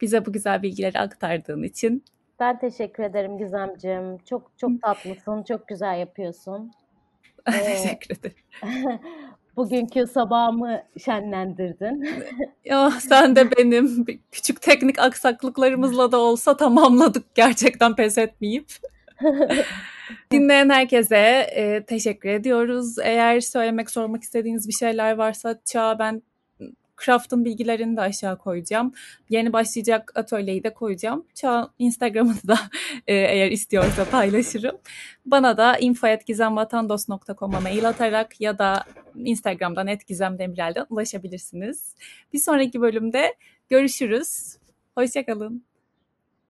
[0.00, 2.04] Bize bu güzel bilgileri aktardığın için.
[2.40, 4.18] Ben teşekkür ederim Gizemciğim.
[4.18, 6.72] Çok çok tatlısın, çok güzel yapıyorsun.
[7.50, 8.36] teşekkür ederim.
[9.56, 12.08] Bugünkü sabahımı şenlendirdin.
[12.64, 18.66] ya sen de benim küçük teknik aksaklıklarımızla da olsa tamamladık gerçekten pes etmeyip.
[20.32, 21.16] Dinleyen herkese
[21.56, 22.98] e, teşekkür ediyoruz.
[22.98, 26.22] Eğer söylemek, sormak istediğiniz bir şeyler varsa Çağ ben
[27.04, 28.92] Craft'ın bilgilerini de aşağı koyacağım.
[29.30, 31.26] Yeni başlayacak atölyeyi de koyacağım.
[31.34, 32.58] Çağ Instagram'ını da
[33.06, 34.78] e, eğer istiyorsa paylaşırım.
[35.26, 38.84] Bana da info.gizemvatandos.com'a mail atarak ya da
[39.16, 41.94] Instagram'dan etgizemdemirel'den ulaşabilirsiniz.
[42.32, 43.34] Bir sonraki bölümde
[43.68, 44.56] görüşürüz.
[44.94, 45.71] Hoşçakalın.